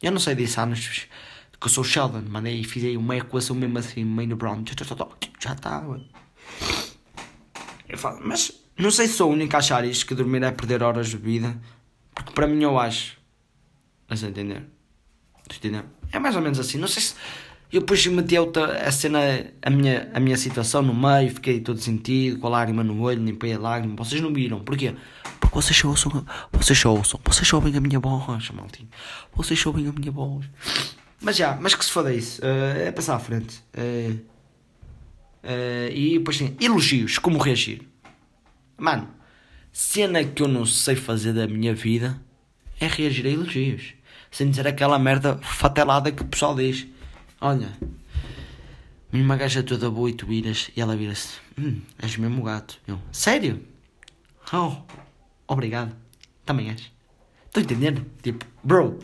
Eu 0.03 0.11
não 0.11 0.19
sei 0.19 0.35
10 0.35 0.59
anos, 0.59 1.07
que 1.63 1.69
eu 1.69 1.71
sou 1.71 1.85
Sheldon, 1.85 2.25
mandei 2.29 2.61
e 2.61 2.65
fiz 2.65 2.83
aí 2.85 2.97
uma 2.97 3.17
equação 3.17 3.55
mesmo 3.55 3.79
assim, 3.79 4.05
meio 4.05 4.31
no 4.31 4.37
Brown. 4.37 4.65
Já 5.39 5.53
está, 5.53 5.85
Eu 7.89 7.97
falo, 7.97 8.21
mas 8.25 8.53
não 8.77 8.91
sei 8.91 9.07
se 9.07 9.15
sou 9.15 9.31
o 9.31 9.33
único 9.33 9.55
a 9.55 9.61
achar 9.61 9.85
isto, 9.85 10.05
que 10.05 10.15
dormir 10.15 10.43
é 10.43 10.51
perder 10.51 10.83
horas 10.83 11.09
de 11.09 11.17
vida. 11.17 11.57
Porque 12.13 12.33
para 12.33 12.49
mim 12.49 12.63
eu 12.63 12.79
acho. 12.79 13.17
Estás 14.03 14.25
a 14.25 14.29
entender? 14.29 14.65
entender? 15.55 15.85
É 16.11 16.19
mais 16.19 16.35
ou 16.35 16.43
menos 16.43 16.59
assim. 16.59 16.79
Não 16.79 16.89
sei 16.89 17.03
se. 17.03 17.15
Eu 17.73 17.81
depois 17.81 18.05
meti 18.07 18.37
outra, 18.37 18.87
a 18.87 18.93
cena, 18.93 19.19
a 19.63 19.71
minha, 19.71 20.11
a 20.13 20.21
minha 20.21 20.37
situação 20.37 20.83
no 20.83 20.93
meio, 20.93 21.33
fiquei 21.33 21.61
todo 21.61 21.79
sentido, 21.79 22.39
com 22.39 22.49
a 22.49 22.51
lágrima 22.51 22.85
no 22.85 23.01
olho, 23.01 23.25
limpei 23.25 23.55
a 23.55 23.59
lágrima. 23.59 23.95
Vocês 23.97 24.21
não 24.21 24.33
viram. 24.33 24.61
Porquê? 24.61 24.95
Porque 25.41 25.55
vocês 25.55 25.83
ouçam, 25.85 26.27
vocês 26.53 26.85
ouçam, 26.85 27.21
vocês 27.25 27.51
ouvem 27.53 27.75
a 27.77 27.81
minha 27.81 27.99
voz, 27.99 28.51
maltinho. 28.51 28.89
Vocês 29.35 29.65
ouvem 29.65 29.87
a 29.87 29.93
minha 29.93 30.11
voz. 30.11 30.45
Mas 31.23 31.37
já, 31.37 31.57
mas 31.61 31.75
que 31.75 31.85
se 31.85 31.93
foda 31.93 32.13
isso. 32.13 32.43
Uh, 32.43 32.89
é 32.89 32.93
passar 32.93 33.15
à 33.15 33.19
frente. 33.21 33.63
Uh, 33.77 34.15
uh, 35.45 35.93
e 35.93 36.19
depois 36.19 36.37
tem 36.37 36.57
elogios, 36.61 37.17
como 37.19 37.39
reagir. 37.39 37.83
Mano, 38.77 39.09
cena 39.73 40.25
que 40.25 40.43
eu 40.43 40.49
não 40.49 40.67
sei 40.67 40.97
fazer 40.97 41.33
da 41.33 41.47
minha 41.47 41.75
vida 41.75 42.21
é 42.81 42.89
reagir 42.89 43.25
a 43.27 43.31
elogios. 43.31 43.95
Sem 44.33 44.51
dizer 44.51 44.67
aquela 44.67 44.99
merda 44.99 45.39
fatelada 45.39 46.11
que 46.11 46.23
o 46.23 46.27
pessoal 46.27 46.57
diz. 46.57 46.87
Olha, 47.41 47.69
uma 49.13 49.37
gaja 49.37 49.63
toda 49.63 49.91
boa 49.91 50.11
e 50.11 50.15
tu 50.15 50.27
viras 50.27 50.71
e 50.77 50.81
ela 50.81 50.97
vira-se. 50.97 51.39
Hum, 51.57 51.81
és 51.99 52.17
mesmo 52.17 52.43
gato. 52.43 52.79
Eu, 52.87 52.99
sério? 53.13 53.63
Oh, 54.53 54.75
obrigado. 55.47 55.95
Também 56.45 56.71
és. 56.71 56.91
Estou 57.47 57.63
entendendo? 57.63 58.05
Tipo, 58.23 58.45
bro, 58.65 58.99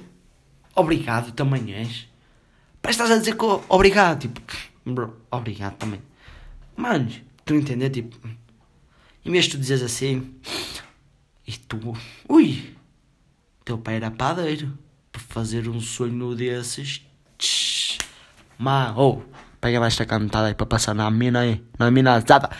obrigado 0.79 1.33
também 1.33 1.75
és. 1.75 2.09
Parece 2.81 3.01
estás 3.01 3.11
a 3.11 3.19
dizer 3.19 3.37
que 3.37 3.45
obrigado. 3.69 4.21
Tipo, 4.21 4.41
bro, 4.87 5.17
obrigado 5.31 5.75
também. 5.77 6.01
Mano, 6.77 7.11
tu 7.45 7.55
entender? 7.55 7.91
Tipo, 7.91 8.17
em 9.25 9.31
vez 9.31 9.47
de 9.47 9.53
tu 9.53 9.59
dizes 9.59 9.83
assim, 9.83 10.35
e 11.47 11.53
tu, 11.53 11.97
ui, 12.29 12.75
teu 13.64 13.77
pai 13.79 13.97
era 13.97 14.11
padeiro, 14.11 14.79
para 15.11 15.21
fazer 15.21 15.69
um 15.69 15.81
sonho 15.81 16.35
desses, 16.35 17.03
tsh, 17.37 17.99
ou, 18.97 19.19
oh, 19.19 19.38
pega 19.61 19.85
esta 19.87 20.07
cantada 20.07 20.49
aí 20.49 20.55
para 20.55 20.67
passar 20.67 20.95
na 20.95 21.11
mina 21.11 21.41
aí, 21.41 21.62
na 21.79 21.91
mina 21.91 22.21
zada. 22.21 22.51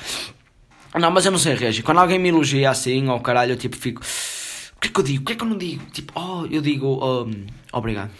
Não, 0.95 1.11
mas 1.11 1.25
eu 1.27 1.33
não 1.33 1.39
sei 1.39 1.55
reagir. 1.55 1.83
Quando 1.83 1.99
alguém 1.99 2.19
me 2.19 2.29
elogia 2.29 2.71
assim, 2.71 3.09
ou 3.09 3.17
oh, 3.17 3.21
caralho, 3.21 3.53
eu 3.53 3.57
tipo 3.57 3.77
fico, 3.77 4.03
o 4.79 4.81
que 4.81 4.89
é 4.89 4.91
que 4.91 5.01
eu 5.01 5.05
digo? 5.05 5.23
O 5.23 5.27
que 5.27 5.33
é 5.33 5.37
que 5.37 5.43
eu 5.43 5.49
não 5.49 5.59
digo? 5.59 5.85
Tipo, 5.91 6.13
oh, 6.19 6.47
eu 6.47 6.63
digo, 6.63 7.05
um, 7.05 7.47
obrigado. 7.73 8.11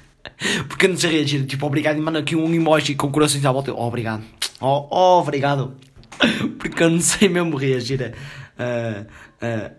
Porque 0.68 0.84
eu 0.84 0.90
não 0.90 0.96
sei 0.96 1.10
reagir, 1.10 1.46
tipo, 1.46 1.66
obrigado, 1.66 1.96
e 1.96 2.00
mando 2.00 2.18
aqui 2.18 2.36
um 2.36 2.52
emoji 2.52 2.94
com 2.94 3.10
corações 3.10 3.44
à 3.44 3.50
volta, 3.50 3.72
oh, 3.72 3.86
obrigado. 3.86 4.22
Oh, 4.60 4.86
oh, 4.90 5.20
obrigado. 5.20 5.74
porque 6.58 6.82
eu 6.82 6.90
não 6.90 7.00
sei 7.00 7.28
mesmo 7.28 7.56
reagir 7.56 8.14
a, 8.58 8.62
a, 8.62 9.06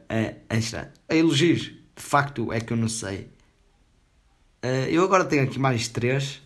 a, 0.10 0.34
a, 0.50 0.86
a 1.10 1.16
elogios. 1.16 1.62
De 1.96 2.04
facto, 2.04 2.52
é 2.52 2.60
que 2.60 2.74
eu 2.74 2.78
não 2.78 2.90
sei. 2.90 3.30
Uh, 4.64 4.90
eu 4.90 5.04
agora 5.04 5.24
tenho 5.24 5.44
aqui 5.44 5.60
mais 5.60 5.88
três. 5.88 6.42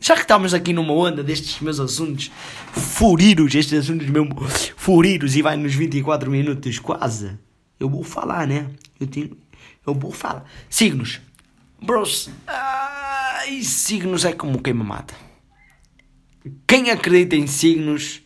Já 0.00 0.14
que 0.14 0.20
estamos 0.20 0.54
aqui 0.54 0.72
numa 0.72 0.92
onda 0.92 1.24
destes 1.24 1.60
meus 1.60 1.80
assuntos 1.80 2.30
furiros, 2.72 3.52
estes 3.52 3.80
assuntos 3.80 4.08
mesmo 4.08 4.36
furiros 4.76 5.34
e 5.34 5.42
vai 5.42 5.56
nos 5.56 5.74
24 5.74 6.30
minutos 6.30 6.78
quase, 6.78 7.36
eu 7.78 7.88
vou 7.88 8.02
falar, 8.02 8.46
né? 8.46 8.70
Eu, 8.98 9.06
tenho, 9.06 9.36
eu 9.86 9.94
vou 9.94 10.10
falar. 10.10 10.44
Signos. 10.68 11.20
Bros, 11.82 12.30
ai, 12.46 13.62
signos 13.62 14.24
é 14.24 14.32
como 14.32 14.62
quem 14.62 14.72
me 14.72 14.84
mata. 14.84 15.14
Quem 16.66 16.90
acredita 16.90 17.36
em 17.36 17.46
signos 17.46 18.24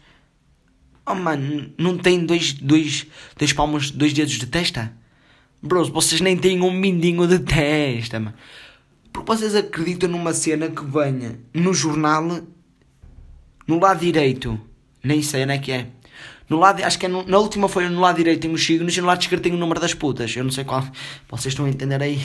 Oh 1.10 1.14
mano, 1.14 1.72
não 1.78 1.96
tem 1.96 2.22
dois, 2.26 2.52
dois, 2.52 3.06
dois 3.34 3.50
palmos, 3.54 3.90
dois 3.90 4.12
dedos 4.12 4.34
de 4.34 4.46
testa? 4.46 4.92
Bros, 5.62 5.88
vocês 5.88 6.20
nem 6.20 6.36
têm 6.36 6.60
um 6.60 6.70
mindinho 6.70 7.26
de 7.26 7.38
testa, 7.38 8.20
mano. 8.20 8.36
Porque 9.10 9.32
vocês 9.32 9.54
acreditam 9.54 10.10
numa 10.10 10.34
cena 10.34 10.68
que 10.68 10.84
venha 10.84 11.40
no 11.54 11.72
jornal, 11.72 12.42
no 13.66 13.80
lado 13.80 14.00
direito, 14.00 14.60
nem 15.02 15.22
sei 15.22 15.44
onde 15.44 15.52
é 15.54 15.58
que 15.58 15.72
é. 15.72 15.86
No 16.48 16.58
lado, 16.58 16.82
acho 16.82 16.98
que 16.98 17.06
é 17.06 17.08
no, 17.08 17.26
na 17.26 17.38
última 17.38 17.68
folha, 17.68 17.90
no 17.90 18.00
lado 18.00 18.16
direito 18.16 18.40
tem 18.40 18.52
os 18.52 18.64
signos 18.64 18.96
e 18.96 19.00
no 19.00 19.06
lado 19.06 19.20
esquerdo 19.20 19.42
tem 19.42 19.52
o 19.52 19.56
número 19.56 19.80
das 19.80 19.94
putas. 19.94 20.34
Eu 20.36 20.44
não 20.44 20.50
sei 20.50 20.64
qual. 20.64 20.82
Vocês 21.28 21.52
estão 21.52 21.66
a 21.66 21.68
entender 21.68 22.02
aí? 22.02 22.20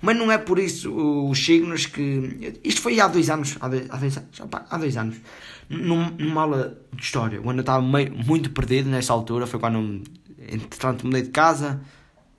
Mas 0.00 0.16
não 0.16 0.32
é 0.32 0.38
por 0.38 0.58
isso 0.58 0.92
os 1.28 1.44
signos 1.44 1.86
que. 1.86 2.58
Isto 2.64 2.80
foi 2.80 3.00
há 3.00 3.08
dois 3.08 3.30
anos. 3.30 3.56
Há 3.60 3.68
dois, 3.68 3.90
há 3.90 3.96
dois, 3.96 4.22
há 4.70 4.78
dois 4.78 4.96
anos 4.96 5.16
numa 5.68 6.42
aula 6.42 6.78
de 6.92 7.02
história, 7.02 7.40
quando 7.40 7.58
eu 7.58 7.62
estava 7.62 7.82
meio, 7.82 8.14
muito 8.14 8.50
perdido 8.50 8.88
nessa 8.88 9.12
altura, 9.12 9.46
foi 9.46 9.58
quando, 9.58 10.02
entretanto, 10.38 11.04
mudei 11.04 11.22
de 11.22 11.30
casa, 11.30 11.80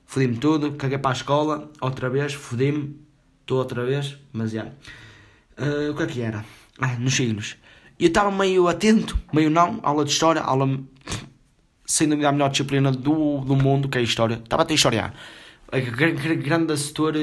fodi-me 0.06 0.36
tudo, 0.36 0.72
caguei 0.72 0.98
para 0.98 1.10
a 1.10 1.14
escola, 1.14 1.70
outra 1.80 2.08
vez, 2.08 2.34
fodi-me, 2.34 2.98
estou 3.40 3.58
outra 3.58 3.84
vez, 3.84 4.16
mas 4.32 4.52
já. 4.52 4.66
Uh, 5.58 5.90
o 5.92 5.96
que 5.96 6.02
é 6.02 6.06
que 6.06 6.20
era? 6.20 6.44
Ah, 6.78 6.96
nos 6.96 7.14
signos. 7.14 7.56
E 7.98 8.04
eu 8.04 8.08
estava 8.08 8.30
meio 8.30 8.68
atento, 8.68 9.18
meio 9.32 9.50
não, 9.50 9.80
aula 9.82 10.04
de 10.04 10.12
história, 10.12 10.40
aula 10.40 10.66
sem 11.88 12.06
dúvida 12.06 12.28
a 12.28 12.32
melhor 12.32 12.50
disciplina 12.50 12.92
do, 12.92 13.40
do 13.40 13.56
mundo, 13.56 13.88
que 13.88 13.96
é 13.96 14.02
a 14.02 14.04
história. 14.04 14.34
Estava 14.34 14.62
a 14.62 14.66
ter 14.66 14.74
história. 14.74 15.12
A 15.72 15.78
grande 15.80 16.76
setor 16.76 17.14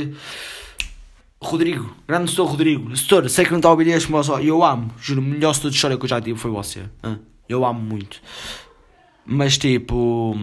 Rodrigo, 1.39 1.95
grande 2.07 2.31
setor 2.31 2.47
Rodrigo. 2.47 2.97
Setor, 2.97 3.29
sei 3.29 3.45
que 3.45 3.51
não 3.51 3.59
está 3.59 3.69
a 3.69 3.71
ouvir 3.71 3.89
este, 3.89 4.11
mas 4.11 4.27
eu 4.27 4.63
amo. 4.63 4.91
Juro, 4.99 5.21
o 5.21 5.23
melhor 5.23 5.53
setor 5.53 5.69
de 5.69 5.75
história 5.75 5.97
que 5.97 6.03
eu 6.03 6.09
já 6.09 6.19
tive 6.19 6.39
foi 6.39 6.49
você. 6.49 6.83
Eu 7.47 7.63
amo 7.63 7.79
muito. 7.79 8.19
Mas 9.23 9.55
tipo. 9.55 10.35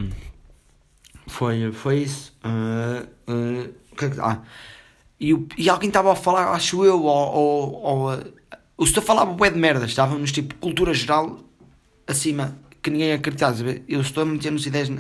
Foi, 1.27 1.73
foi 1.73 1.99
isso. 1.99 2.33
Uh, 2.45 3.33
uh, 3.33 3.75
ah, 4.21 4.41
e, 5.21 5.37
e 5.57 5.69
alguém 5.69 5.89
estava 5.89 6.13
a 6.13 6.17
falar, 6.17 6.53
acho 6.53 6.85
eu, 6.85 7.03
ou, 7.03 7.35
ou, 7.35 7.83
ou 7.83 8.23
o 8.77 8.87
senhor 8.87 9.03
falava 9.03 9.33
bué 9.33 9.51
de 9.51 9.59
merda, 9.59 9.87
estávamos 9.87 10.33
tipo 10.33 10.55
cultura 10.57 10.93
geral 10.93 11.39
acima, 12.07 12.57
que 12.83 12.91
ninguém 12.91 13.13
acreditava. 13.13 13.63
Eu 13.89 14.01
estou 14.01 14.23
a 14.23 14.27
meter 14.27 14.51
nos 14.51 14.67
ideias. 14.67 14.91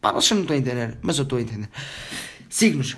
Pá, 0.00 0.12
vocês 0.12 0.32
não 0.32 0.42
estão 0.42 0.56
a 0.56 0.58
entender, 0.58 0.98
mas 1.02 1.18
eu 1.18 1.24
estou 1.24 1.38
a 1.38 1.42
entender. 1.42 1.68
Signos. 2.48 2.96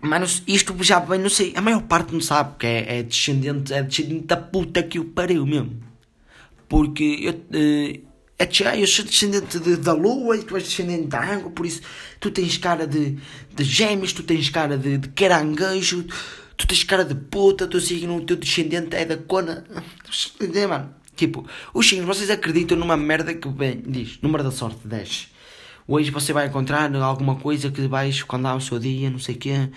Mano, 0.00 0.26
isto 0.46 0.76
já 0.82 1.00
bem, 1.00 1.18
não 1.18 1.30
sei, 1.30 1.54
a 1.56 1.62
maior 1.62 1.80
parte 1.82 2.12
não 2.12 2.20
sabe 2.20 2.56
que 2.58 2.66
é, 2.66 2.98
é 2.98 3.02
descendente, 3.02 3.72
é 3.72 3.82
descendente 3.82 4.26
da 4.26 4.36
puta 4.36 4.82
que 4.82 4.98
o 4.98 5.06
pariu 5.06 5.46
mesmo. 5.46 5.80
Porque 6.68 7.20
eu, 7.22 7.32
uh, 7.32 8.14
é, 8.38 8.82
eu 8.82 8.86
sou 8.86 9.04
descendente 9.04 9.58
de, 9.58 9.76
da 9.76 9.94
lua 9.94 10.36
e 10.36 10.42
tu 10.42 10.56
és 10.56 10.64
descendente 10.64 11.06
da 11.06 11.20
água, 11.20 11.50
por 11.50 11.64
isso 11.64 11.80
tu 12.20 12.30
tens 12.30 12.58
cara 12.58 12.86
de, 12.86 13.16
de 13.54 13.64
gêmeos, 13.64 14.12
tu 14.12 14.22
tens 14.22 14.50
cara 14.50 14.76
de, 14.76 14.98
de 14.98 15.08
caranguejo, 15.08 16.04
tu 16.54 16.66
tens 16.66 16.84
cara 16.84 17.04
de 17.04 17.14
puta, 17.14 17.66
teu 17.66 17.80
signo, 17.80 18.16
o 18.16 18.26
teu 18.26 18.36
descendente 18.36 18.94
é 18.94 19.06
da 19.06 19.16
cona. 19.16 19.64
Entendeu, 20.38 20.68
mano? 20.68 20.94
Tipo, 21.14 21.46
os 21.72 21.88
signos, 21.88 22.06
vocês 22.06 22.30
acreditam 22.30 22.76
numa 22.76 22.96
merda 22.96 23.34
que 23.34 23.48
bem, 23.48 23.82
diz, 23.86 24.18
número 24.20 24.42
da 24.42 24.50
sorte 24.50 24.86
10. 24.86 25.28
Hoje 25.86 26.10
você 26.10 26.32
vai 26.32 26.46
encontrar 26.46 26.94
alguma 26.96 27.36
coisa 27.36 27.70
que 27.70 27.88
quando 28.26 28.46
há 28.46 28.54
o 28.54 28.60
seu 28.60 28.78
dia, 28.78 29.10
não 29.10 29.18
sei 29.18 29.34
o 29.34 29.38
quê, 29.38 29.68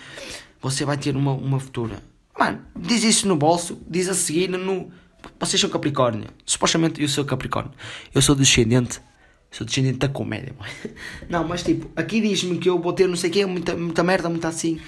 você 0.60 0.84
vai 0.84 0.96
ter 0.96 1.14
uma, 1.16 1.32
uma 1.32 1.60
futura. 1.60 2.02
Mano, 2.38 2.60
diz 2.76 3.04
isso 3.04 3.28
no 3.28 3.36
bolso, 3.36 3.80
diz 3.88 4.08
a 4.08 4.14
seguir 4.14 4.48
no. 4.48 4.90
Vocês 5.38 5.60
são 5.60 5.68
Capricórnio. 5.68 6.28
Supostamente 6.46 7.02
eu 7.02 7.08
sou 7.08 7.24
Capricórnio. 7.24 7.72
Eu 8.14 8.22
sou 8.22 8.34
descendente 8.34 9.00
Sou 9.50 9.66
descendente 9.66 9.98
da 9.98 10.08
comédia, 10.08 10.54
Não, 11.28 11.46
mas 11.46 11.62
tipo, 11.62 11.90
aqui 11.96 12.20
diz-me 12.20 12.58
que 12.58 12.68
eu 12.68 12.78
vou 12.78 12.92
ter 12.92 13.08
não 13.08 13.16
sei 13.16 13.30
o 13.30 13.32
quê, 13.32 13.46
muita, 13.46 13.74
muita 13.74 14.04
merda, 14.04 14.28
muito 14.28 14.46
assim. 14.46 14.78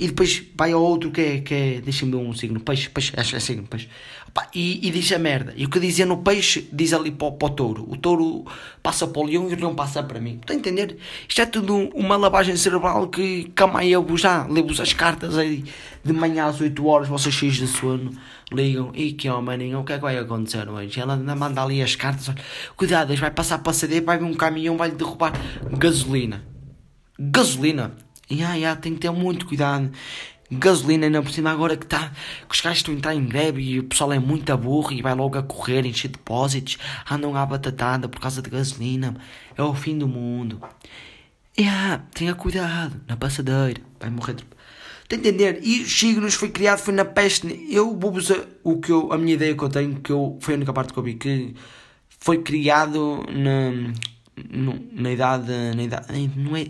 E 0.00 0.06
depois 0.06 0.42
vai 0.56 0.72
ao 0.72 0.82
outro 0.82 1.10
que 1.10 1.20
é, 1.20 1.40
que 1.42 1.54
é 1.54 1.80
deixa-me 1.82 2.16
um 2.16 2.32
signo, 2.32 2.58
peixe, 2.58 2.88
peixe, 2.88 3.12
é, 3.14 3.20
é 3.20 3.38
signo, 3.38 3.66
peixe. 3.66 3.86
Opa, 4.26 4.48
e, 4.54 4.88
e 4.88 4.90
diz 4.90 5.12
a 5.12 5.18
merda. 5.18 5.52
E 5.54 5.66
o 5.66 5.68
que 5.68 5.78
dizia 5.78 6.06
no 6.06 6.22
peixe, 6.22 6.66
diz 6.72 6.94
ali 6.94 7.10
para, 7.10 7.30
para 7.32 7.46
o 7.46 7.50
touro. 7.50 7.86
O 7.86 7.98
touro 7.98 8.46
passa 8.82 9.06
para 9.06 9.20
o 9.20 9.24
leão 9.26 9.50
e 9.50 9.52
o 9.52 9.56
leão 9.56 9.74
passa 9.74 10.02
para 10.02 10.18
mim. 10.18 10.38
Estão 10.40 10.56
a 10.56 10.58
entender? 10.58 10.96
Isto 11.28 11.42
é 11.42 11.46
tudo 11.46 11.90
uma 11.94 12.16
lavagem 12.16 12.56
cerebral 12.56 13.08
que 13.08 13.52
camaia-vos 13.54 14.22
já. 14.22 14.46
Levo-vos 14.46 14.80
as 14.80 14.94
cartas 14.94 15.36
aí 15.36 15.64
de 16.02 16.12
manhã 16.14 16.46
às 16.46 16.58
8 16.58 16.86
horas, 16.86 17.08
vocês 17.08 17.34
cheios 17.34 17.56
de 17.56 17.66
sono 17.66 18.12
ligam, 18.50 18.90
e 18.94 19.12
que 19.12 19.28
homem, 19.28 19.76
o 19.76 19.84
que 19.84 19.92
é 19.92 19.96
que 19.96 20.02
vai 20.02 20.18
acontecer 20.18 20.68
hoje? 20.68 20.98
Ela 20.98 21.14
ainda 21.14 21.36
manda 21.36 21.62
ali 21.62 21.82
as 21.82 21.94
cartas, 21.94 22.28
olha, 22.28 22.38
cuidado, 22.74 23.14
vai 23.14 23.30
passar 23.30 23.58
para 23.58 23.70
a 23.70 23.74
CD, 23.74 24.00
vai 24.00 24.18
vir 24.18 24.24
um 24.24 24.34
caminhão, 24.34 24.76
vai 24.76 24.88
lhe 24.88 24.96
derrubar 24.96 25.32
gasolina. 25.78 26.42
Gasolina! 27.18 28.09
E 28.30 28.44
ai, 28.44 28.64
ai, 28.64 28.76
tem 28.76 28.94
que 28.94 29.00
ter 29.00 29.10
muito 29.10 29.44
cuidado. 29.44 29.90
Gasolina, 30.52 31.06
ainda 31.06 31.22
por 31.22 31.30
cima, 31.30 31.50
agora 31.50 31.76
que, 31.76 31.86
tá, 31.86 32.10
que 32.48 32.54
os 32.54 32.60
gajos 32.60 32.78
estão 32.78 32.94
a 32.94 32.96
entrar 32.96 33.14
em 33.14 33.24
greve 33.24 33.62
e 33.62 33.78
o 33.78 33.84
pessoal 33.84 34.12
é 34.12 34.18
muito 34.18 34.56
burro 34.56 34.92
e 34.92 35.02
vai 35.02 35.14
logo 35.14 35.38
a 35.38 35.42
correr, 35.42 35.86
encher 35.86 36.08
depósitos, 36.08 36.76
andam 37.08 37.36
à 37.36 37.46
batatada 37.46 38.08
por 38.08 38.20
causa 38.20 38.42
de 38.42 38.50
gasolina. 38.50 39.16
É 39.56 39.62
o 39.62 39.74
fim 39.74 39.96
do 39.96 40.08
mundo. 40.08 40.60
E 41.56 41.64
ah, 41.64 42.00
tenha 42.14 42.34
cuidado 42.34 43.00
na 43.06 43.16
passadeira, 43.16 43.80
vai 44.00 44.10
morrer. 44.10 44.34
De... 44.34 44.44
Está 45.04 45.16
a 45.16 45.18
entender? 45.18 45.60
E 45.62 45.82
os 45.82 45.98
signos 45.98 46.34
foi 46.34 46.50
criado, 46.50 46.78
foi 46.78 46.94
na 46.94 47.04
peste. 47.04 47.66
Eu 47.68 47.96
vou 47.96 48.12
o 48.64 48.80
que 48.80 48.90
eu, 48.90 49.12
a 49.12 49.18
minha 49.18 49.34
ideia 49.34 49.56
que 49.56 49.62
eu 49.62 49.68
tenho, 49.68 50.00
que 50.00 50.10
eu, 50.10 50.38
foi 50.40 50.54
a 50.54 50.56
única 50.56 50.72
parte 50.72 50.92
que 50.92 50.98
eu 50.98 51.02
vi, 51.02 51.14
que 51.14 51.54
foi 52.08 52.38
criado 52.42 53.24
na, 53.28 53.92
na 54.92 55.10
idade, 55.10 55.52
na 55.76 55.82
idade, 55.82 56.30
não 56.36 56.56
é, 56.56 56.66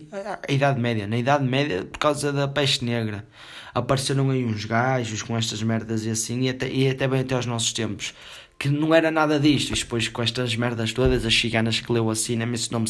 a 0.48 0.52
idade 0.52 0.80
média, 0.80 1.06
na 1.06 1.16
idade 1.16 1.44
média 1.44 1.84
por 1.84 1.98
causa 1.98 2.32
da 2.32 2.48
peste 2.48 2.84
negra. 2.84 3.26
Apareceram 3.74 4.30
aí 4.30 4.44
uns 4.44 4.64
gajos 4.64 5.22
com 5.22 5.36
estas 5.36 5.62
merdas 5.62 6.04
e 6.04 6.10
assim, 6.10 6.42
e 6.42 6.48
até, 6.48 6.68
e 6.68 6.88
até 6.88 7.06
bem 7.06 7.20
até 7.20 7.34
aos 7.34 7.46
nossos 7.46 7.72
tempos 7.72 8.14
que 8.60 8.68
não 8.68 8.94
era 8.94 9.10
nada 9.10 9.40
disto. 9.40 9.72
E 9.72 9.74
depois 9.74 10.06
com 10.06 10.22
estas 10.22 10.54
merdas 10.54 10.92
todas, 10.92 11.24
as 11.24 11.34
ciganas 11.34 11.80
que 11.80 11.90
leu 11.90 12.10
assim, 12.10 12.36
nem 12.36 12.46
me 12.46 12.54
ensinou-me 12.54 12.86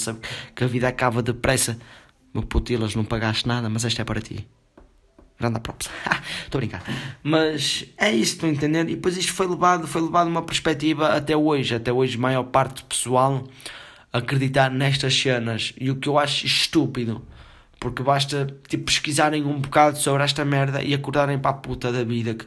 que 0.55 0.65
a 0.65 0.67
vida 0.67 0.89
acaba 0.89 1.23
depressa. 1.23 1.79
Meu 2.35 2.43
putilas, 2.43 2.97
não 2.97 3.05
pagaste 3.05 3.47
nada, 3.47 3.71
mas 3.71 3.85
esta 3.85 4.03
é 4.03 4.05
para 4.05 4.21
ti. 4.21 4.47
Grande 5.39 5.61
props. 5.61 5.89
Estou 6.45 6.59
a 6.59 6.61
brincar. 6.61 6.83
Mas 7.23 7.87
é 7.97 8.13
isso, 8.13 8.35
estou 8.35 8.49
a 8.49 8.53
entender? 8.53 8.83
E 8.91 8.97
depois 8.97 9.17
isto 9.17 9.33
foi 9.33 9.47
levado, 9.47 9.87
foi 9.87 10.03
levado 10.03 10.27
uma 10.27 10.43
perspectiva 10.43 11.15
até 11.15 11.37
hoje. 11.37 11.75
Até 11.75 11.93
hoje, 11.93 12.19
maior 12.19 12.43
parte 12.45 12.83
do 12.83 12.85
pessoal 12.85 13.49
acreditar 14.13 14.71
nestas 14.71 15.15
cenas. 15.19 15.73
E 15.81 15.91
o 15.91 15.97
que 15.97 16.09
eu 16.09 16.19
acho 16.19 16.47
estúpido. 16.47 17.23
Porque 17.79 18.03
basta 18.03 18.47
tipo, 18.69 18.85
pesquisarem 18.85 19.43
um 19.43 19.59
bocado 19.59 19.99
sobre 19.99 20.23
esta 20.23 20.45
merda 20.45 20.83
e 20.83 20.93
acordarem 20.93 21.39
para 21.39 21.51
a 21.51 21.55
puta 21.55 21.91
da 21.91 22.05
vida. 22.05 22.35
Que, 22.35 22.45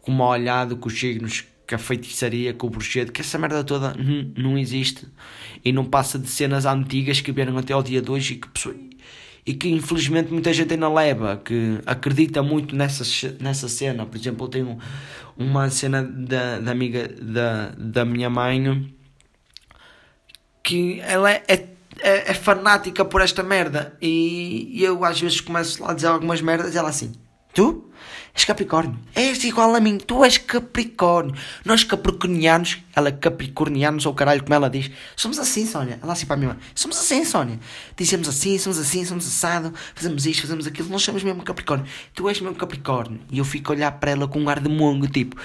com 0.00 0.12
uma 0.12 0.28
olhada, 0.28 0.76
com 0.76 0.86
os 0.86 0.98
signos, 0.98 1.44
com 1.68 1.74
a 1.74 1.78
feitiçaria, 1.78 2.54
com 2.54 2.68
o 2.68 2.70
bruxedo, 2.70 3.10
que 3.10 3.20
essa 3.20 3.36
merda 3.38 3.64
toda 3.64 3.94
não, 4.36 4.56
existe. 4.56 5.08
E 5.64 5.72
não 5.72 5.84
passa 5.84 6.18
de 6.18 6.28
cenas 6.28 6.64
antigas 6.64 7.20
que 7.20 7.32
vieram 7.32 7.58
até 7.58 7.72
ao 7.72 7.82
dia 7.82 8.00
de 8.00 8.10
hoje 8.10 8.34
e 8.34 8.36
que 8.36 8.48
e 9.46 9.54
que 9.54 9.68
infelizmente 9.68 10.32
muita 10.32 10.52
gente 10.52 10.74
ainda 10.74 10.88
leva, 10.88 11.36
que 11.36 11.78
acredita 11.86 12.42
muito 12.42 12.74
nessa, 12.74 13.04
nessa 13.38 13.68
cena. 13.68 14.04
Por 14.04 14.16
exemplo, 14.16 14.46
eu 14.46 14.48
tenho 14.48 14.78
uma 15.36 15.70
cena 15.70 16.02
da, 16.02 16.58
da 16.58 16.72
amiga 16.72 17.08
da, 17.22 17.70
da 17.78 18.04
minha 18.04 18.28
mãe 18.28 18.92
que 20.66 21.00
ela 21.02 21.30
é, 21.30 21.44
é, 21.46 21.68
é, 22.00 22.34
fanática 22.34 23.04
por 23.04 23.20
esta 23.20 23.40
merda 23.40 23.96
e 24.02 24.82
eu 24.82 25.04
às 25.04 25.20
vezes 25.20 25.40
começo 25.40 25.80
lá 25.80 25.92
a 25.92 25.94
dizer 25.94 26.08
algumas 26.08 26.42
merdas 26.42 26.74
e 26.74 26.78
ela 26.78 26.88
assim, 26.88 27.12
tu? 27.54 27.88
És 28.34 28.44
Capricórnio. 28.44 28.98
És 29.14 29.44
igual 29.44 29.74
a 29.76 29.80
mim. 29.80 29.96
Tu 29.96 30.24
és 30.24 30.36
Capricórnio. 30.36 31.34
Nós 31.64 31.84
capricornianos, 31.84 32.78
ela 32.94 33.10
capricornianos 33.10 34.04
ou 34.04 34.12
caralho, 34.12 34.42
como 34.42 34.54
ela 34.54 34.68
diz, 34.68 34.90
somos 35.14 35.38
assim, 35.38 35.64
Sónia. 35.64 35.98
Ela 36.02 36.12
assim 36.12 36.26
para 36.26 36.36
mãe. 36.36 36.56
Somos 36.74 36.98
assim, 36.98 37.24
Sónia. 37.24 37.58
Dizemos 37.96 38.28
assim, 38.28 38.58
somos 38.58 38.78
assim, 38.78 39.06
somos 39.06 39.26
assado, 39.26 39.72
fazemos 39.94 40.26
isto, 40.26 40.42
fazemos 40.42 40.66
aquilo. 40.66 40.90
Nós 40.90 41.02
somos 41.02 41.22
mesmo 41.22 41.42
Capricórnio. 41.44 41.86
Tu 42.12 42.28
és 42.28 42.40
mesmo 42.40 42.56
Capricórnio. 42.56 43.20
E 43.30 43.38
eu 43.38 43.44
fico 43.44 43.72
a 43.72 43.76
olhar 43.76 43.92
para 43.92 44.10
ela 44.10 44.28
com 44.28 44.40
um 44.40 44.48
ar 44.50 44.60
de 44.60 44.68
mongo, 44.68 45.08
tipo, 45.08 45.40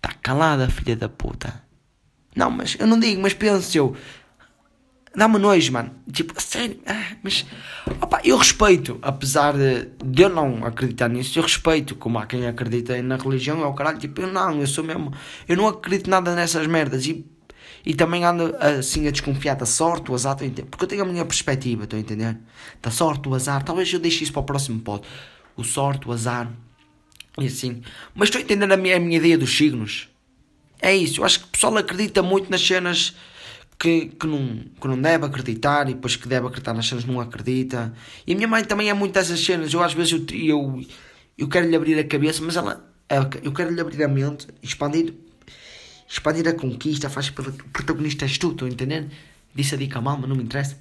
tá 0.00 0.10
calada, 0.22 0.70
filha 0.70 0.96
da 0.96 1.08
puta. 1.08 1.64
Não, 2.34 2.50
mas 2.50 2.76
eu 2.78 2.86
não 2.86 2.98
digo, 2.98 3.20
mas 3.22 3.32
penso 3.32 3.76
eu 3.76 3.96
dá-me 5.16 5.38
nojo, 5.38 5.72
mano. 5.72 5.90
Tipo, 6.12 6.40
sério, 6.40 6.78
ah, 6.86 7.16
mas 7.22 7.46
opa, 8.00 8.20
eu 8.24 8.36
respeito, 8.36 8.98
apesar 9.00 9.54
de, 9.54 9.88
de, 10.04 10.22
eu 10.22 10.28
não 10.28 10.64
acreditar 10.64 11.08
nisso, 11.08 11.38
eu 11.38 11.42
respeito 11.42 11.94
como 11.94 12.18
há 12.18 12.26
quem 12.26 12.46
acredita 12.46 13.00
na 13.02 13.16
religião, 13.16 13.62
é 13.62 13.66
o 13.66 13.74
caralho. 13.74 13.98
Tipo, 13.98 14.22
eu 14.22 14.32
não, 14.32 14.60
eu 14.60 14.66
sou 14.66 14.84
mesmo, 14.84 15.12
eu 15.48 15.56
não 15.56 15.68
acredito 15.68 16.10
nada 16.10 16.34
nessas 16.34 16.66
merdas 16.66 17.06
e, 17.06 17.24
e 17.86 17.94
também 17.94 18.24
ando 18.24 18.54
assim 18.58 19.06
a 19.06 19.10
desconfiar 19.10 19.54
da 19.54 19.66
sorte, 19.66 20.10
o 20.10 20.14
azar, 20.14 20.36
porque 20.36 20.84
eu 20.84 20.88
tenho 20.88 21.02
a 21.02 21.06
minha 21.06 21.24
perspectiva, 21.24 21.84
estou 21.84 21.96
a 21.96 22.00
entender? 22.00 22.36
Da 22.82 22.90
sorte, 22.90 23.28
o 23.28 23.34
azar, 23.34 23.62
talvez 23.62 23.92
eu 23.92 24.00
deixe 24.00 24.24
isso 24.24 24.32
para 24.32 24.40
o 24.40 24.44
próximo 24.44 24.80
pod. 24.80 25.06
O 25.56 25.62
sorte, 25.62 26.08
o 26.08 26.12
azar 26.12 26.50
e 27.38 27.46
assim, 27.46 27.82
mas 28.14 28.28
estou 28.28 28.40
a 28.40 28.42
entender 28.42 28.72
a 28.72 28.76
minha, 28.76 28.96
a 28.96 29.00
minha 29.00 29.16
ideia 29.16 29.36
dos 29.36 29.56
signos. 29.56 30.08
É 30.84 30.94
isso, 30.94 31.22
eu 31.22 31.24
acho 31.24 31.40
que 31.40 31.46
o 31.46 31.48
pessoal 31.48 31.74
acredita 31.78 32.22
muito 32.22 32.50
nas 32.50 32.60
cenas 32.60 33.16
que, 33.78 34.08
que, 34.20 34.26
não, 34.26 34.58
que 34.78 34.86
não 34.86 35.00
deve 35.00 35.24
acreditar 35.24 35.88
e 35.88 35.94
depois 35.94 36.14
que 36.14 36.28
deve 36.28 36.46
acreditar 36.46 36.74
nas 36.74 36.86
cenas 36.86 37.06
não 37.06 37.18
acredita. 37.18 37.94
E 38.26 38.34
a 38.34 38.36
minha 38.36 38.46
mãe 38.46 38.62
também 38.62 38.90
é 38.90 38.92
muito 38.92 39.14
dessas 39.14 39.42
cenas. 39.42 39.72
Eu 39.72 39.82
às 39.82 39.94
vezes 39.94 40.12
eu, 40.12 40.26
eu, 40.38 40.84
eu 41.38 41.48
quero 41.48 41.66
lhe 41.70 41.74
abrir 41.74 41.98
a 41.98 42.04
cabeça, 42.04 42.42
mas 42.42 42.56
ela, 42.56 42.86
eu 43.42 43.50
quero 43.50 43.70
lhe 43.70 43.80
abrir 43.80 44.04
a 44.04 44.08
mente, 44.08 44.46
expandir, 44.62 45.14
expandir 46.06 46.46
a 46.46 46.52
conquista, 46.52 47.08
faz 47.08 47.30
pelo 47.30 47.50
protagonista 47.72 48.26
és 48.26 48.36
tu, 48.36 48.50
estou 48.50 48.68
a 48.68 48.70
entender? 48.70 49.08
Disse 49.54 49.76
a 49.76 49.78
dica 49.78 50.02
mal, 50.02 50.18
mas 50.18 50.28
não 50.28 50.36
me 50.36 50.42
interessa. 50.42 50.78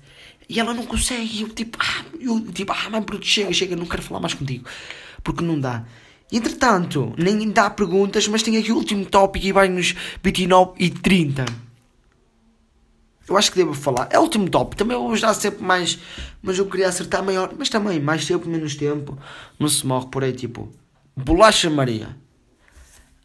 E 0.50 0.60
ela 0.60 0.74
não 0.74 0.86
consegue, 0.86 1.44
eu 1.44 1.48
tipo, 1.48 1.78
ah, 1.80 2.04
eu 2.20 2.42
tipo, 2.52 2.74
ah, 2.74 2.90
mãe, 2.90 3.02
bruto, 3.02 3.26
chega, 3.26 3.54
chega, 3.54 3.74
não 3.74 3.86
quero 3.86 4.02
falar 4.02 4.20
mais 4.20 4.34
contigo. 4.34 4.68
Porque 5.24 5.46
não 5.46 5.58
dá. 5.58 5.86
Entretanto, 6.34 7.14
nem 7.16 7.50
dá 7.52 7.70
perguntas, 7.70 8.28
mas 8.28 8.42
tem 8.42 8.58
aqui 8.58 8.72
o 8.72 8.76
último 8.76 9.06
tópico 9.06 9.46
e 9.46 9.52
vai 9.52 9.70
nos 9.70 9.94
29 10.24 10.74
e 10.80 10.90
30. 10.90 11.46
Eu 13.30 13.38
acho 13.38 13.52
que 13.52 13.58
devo 13.58 13.74
falar. 13.74 14.08
É 14.10 14.18
o 14.18 14.24
último 14.24 14.50
top. 14.50 14.76
Também 14.76 14.98
vou 14.98 15.18
dar 15.18 15.34
sempre 15.36 15.64
mais. 15.64 16.00
Mas 16.42 16.58
eu 16.58 16.66
queria 16.66 16.90
acertar 16.90 17.24
maior. 17.24 17.54
Mas 17.58 17.70
também, 17.70 18.00
mais 18.00 18.26
tempo, 18.26 18.50
menos 18.50 18.76
tempo. 18.76 19.18
Não 19.60 19.70
se 19.70 19.86
morre 19.86 20.08
por 20.08 20.24
aí, 20.24 20.34
tipo. 20.34 20.74
Bolacha 21.16 21.70
Maria. 21.70 22.18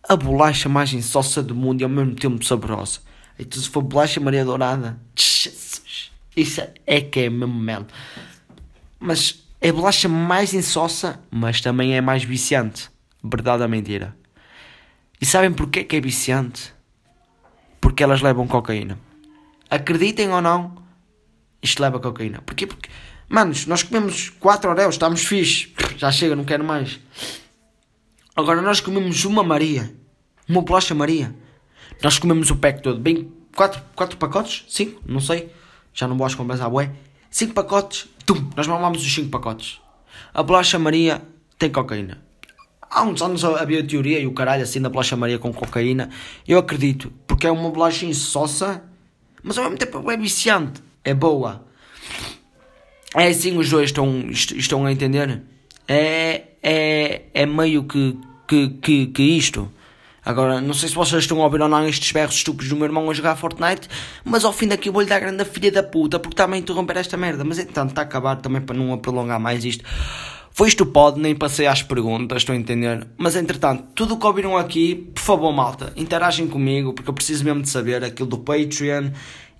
a 0.08 0.16
bolacha 0.16 0.68
mais 0.68 0.92
insossa 0.92 1.42
do 1.42 1.54
mundo 1.54 1.80
e 1.80 1.84
ao 1.84 1.90
mesmo 1.90 2.14
tempo 2.14 2.44
saborosa. 2.44 3.00
Então 3.38 3.60
se 3.60 3.68
for 3.68 3.82
bolacha 3.82 4.20
Maria 4.20 4.44
Dourada, 4.44 4.98
Jesus, 5.14 6.10
isso 6.36 6.62
é 6.86 7.00
que 7.00 7.20
é 7.20 7.30
mesmo 7.30 7.54
mel. 7.54 7.86
Mas 8.98 9.42
é 9.60 9.68
a 9.68 9.72
bolacha 9.72 10.08
mais 10.08 10.54
insossa, 10.54 11.20
mas 11.30 11.60
também 11.60 11.96
é 11.96 12.00
mais 12.00 12.24
viciante. 12.24 12.90
Verdade 13.22 13.62
ou 13.62 13.68
mentira? 13.68 14.16
E 15.20 15.26
sabem 15.26 15.52
porquê 15.52 15.84
que 15.84 15.96
é 15.96 16.00
viciante? 16.00 16.72
Porque 17.80 18.02
elas 18.02 18.20
levam 18.22 18.46
cocaína. 18.46 18.98
Acreditem 19.68 20.30
ou 20.30 20.40
não, 20.40 20.76
isto 21.62 21.82
leva 21.82 21.98
cocaína. 21.98 22.40
Porquê? 22.42 22.66
Porque, 22.66 22.88
manos, 23.28 23.66
nós 23.66 23.82
comemos 23.82 24.30
4 24.30 24.70
oreos, 24.70 24.94
estamos 24.94 25.24
fixe, 25.24 25.74
já 25.96 26.10
chega, 26.10 26.36
não 26.36 26.44
quero 26.44 26.64
mais. 26.64 27.00
Agora 28.36 28.62
nós 28.62 28.80
comemos 28.80 29.24
uma 29.24 29.42
Maria, 29.42 29.92
uma 30.48 30.62
bolacha 30.62 30.94
Maria. 30.94 31.34
Nós 32.02 32.18
comemos 32.18 32.50
o 32.50 32.56
pack 32.56 32.80
todo, 32.80 33.00
bem, 33.00 33.32
4 33.56 33.82
quatro, 33.96 34.16
pacotes? 34.16 34.64
5? 34.68 35.02
Não 35.04 35.20
sei, 35.20 35.52
já 35.92 36.06
não 36.06 36.16
vou 36.16 36.26
às 36.26 36.34
compras 36.34 36.60
à 36.60 36.68
bué. 36.68 36.92
5 37.30 37.52
pacotes, 37.52 38.08
tum, 38.24 38.48
nós 38.56 38.68
mamamos 38.68 39.04
os 39.04 39.12
5 39.12 39.28
pacotes. 39.28 39.80
A 40.32 40.42
bolacha 40.42 40.78
Maria 40.78 41.22
tem 41.58 41.70
cocaína. 41.70 42.27
Há 42.90 43.02
uns 43.02 43.20
anos 43.20 43.44
havia 43.44 43.86
teoria 43.86 44.18
e 44.18 44.26
o 44.26 44.32
caralho 44.32 44.62
assim 44.62 44.80
da 44.80 44.88
bolacha 44.88 45.16
Maria 45.16 45.38
com 45.38 45.52
cocaína. 45.52 46.08
Eu 46.46 46.58
acredito, 46.58 47.12
porque 47.26 47.46
é 47.46 47.50
uma 47.50 47.70
bolacha 47.70 48.06
insossa, 48.06 48.82
mas 49.42 49.58
ao 49.58 49.64
mesmo 49.64 49.78
tempo 49.78 50.10
é 50.10 50.16
viciante, 50.16 50.82
é 51.04 51.12
boa. 51.12 51.66
É 53.14 53.26
assim 53.26 53.56
os 53.56 53.70
dois 53.70 53.86
estão, 53.86 54.30
estão 54.30 54.86
a 54.86 54.92
entender? 54.92 55.42
É, 55.86 56.42
é, 56.62 57.22
é 57.34 57.46
meio 57.46 57.84
que, 57.84 58.16
que, 58.46 58.68
que, 58.68 59.06
que 59.06 59.22
isto. 59.22 59.70
Agora, 60.24 60.60
não 60.60 60.74
sei 60.74 60.90
se 60.90 60.94
vocês 60.94 61.24
estão 61.24 61.40
a 61.40 61.44
ouvir 61.44 61.62
ou 61.62 61.68
não 61.68 61.88
estes 61.88 62.12
berros 62.12 62.34
estúpidos 62.34 62.68
do 62.68 62.76
meu 62.76 62.84
irmão 62.84 63.08
a 63.10 63.14
jogar 63.14 63.34
Fortnite, 63.36 63.88
mas 64.22 64.44
ao 64.44 64.52
fim 64.52 64.68
daqui 64.68 64.90
eu 64.90 64.92
vou-lhe 64.92 65.08
dar 65.08 65.20
grande 65.20 65.42
filha 65.46 65.72
da 65.72 65.82
puta, 65.82 66.18
porque 66.18 66.34
está 66.34 66.44
a 66.46 66.56
interromper 66.58 66.98
esta 66.98 67.16
merda. 67.16 67.44
Mas 67.44 67.58
entanto, 67.58 67.90
está 67.90 68.02
a 68.02 68.04
acabar 68.04 68.36
também 68.36 68.60
para 68.60 68.76
não 68.76 68.92
a 68.92 68.98
prolongar 68.98 69.40
mais 69.40 69.64
isto. 69.64 69.84
Foi 70.58 70.66
isto 70.66 70.84
pode, 70.84 71.20
nem 71.20 71.36
passei 71.36 71.68
às 71.68 71.84
perguntas, 71.84 72.38
estou 72.38 72.52
a 72.52 72.58
entender. 72.58 73.06
Mas 73.16 73.36
entretanto, 73.36 73.84
tudo 73.94 74.14
o 74.14 74.18
que 74.18 74.26
ouviram 74.26 74.56
aqui, 74.56 74.96
por 75.14 75.20
favor, 75.20 75.52
malta, 75.52 75.92
interagem 75.94 76.48
comigo, 76.48 76.92
porque 76.92 77.08
eu 77.08 77.14
preciso 77.14 77.44
mesmo 77.44 77.62
de 77.62 77.68
saber 77.68 78.02
aquilo 78.02 78.28
do 78.28 78.38
Patreon 78.38 79.10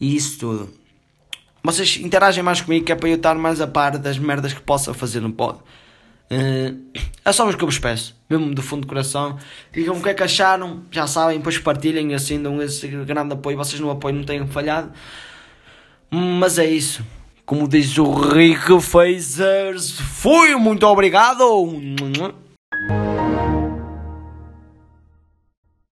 e 0.01 0.17
isso 0.17 0.41
tudo. 0.41 0.75
Vocês 1.63 1.99
interagem 1.99 2.43
mais 2.43 2.61
comigo, 2.61 2.85
que 2.85 2.91
é 2.91 2.97
para 2.97 3.09
eu 3.09 3.15
estar 3.15 3.37
mais 3.37 3.61
a 3.61 3.69
par 3.69 3.97
das 3.97 4.19
merdas 4.19 4.53
que 4.53 4.61
possa 4.61 4.93
fazer 4.93 5.21
no 5.21 5.33
pod. 5.33 5.61
Uh, 6.33 6.77
é 7.25 7.31
só 7.31 7.49
o 7.49 7.57
que 7.57 7.63
eu 7.63 7.69
vos 7.69 7.79
peço, 7.79 8.17
mesmo 8.29 8.53
do 8.53 8.61
fundo 8.61 8.81
do 8.81 8.89
coração. 8.89 9.39
Digam 9.73 9.97
o 9.97 10.03
que 10.03 10.09
é 10.09 10.15
que 10.15 10.25
acharam, 10.25 10.83
já 10.91 11.07
sabem, 11.07 11.39
depois 11.39 11.57
partilhem 11.59 12.13
assim, 12.13 12.43
dão 12.43 12.61
esse 12.61 12.89
grande 12.89 13.35
apoio. 13.35 13.57
Vocês 13.57 13.79
no 13.79 13.89
apoio 13.89 14.17
não 14.17 14.25
têm 14.25 14.45
falhado. 14.49 14.91
Mas 16.11 16.59
é 16.59 16.67
isso. 16.69 17.05
Como 17.49 17.67
diz 17.67 17.97
o 17.97 18.13
Rick 18.13 18.79
Fazers, 18.79 19.99
fui, 19.99 20.55
muito 20.57 20.87
obrigado! 20.87 21.67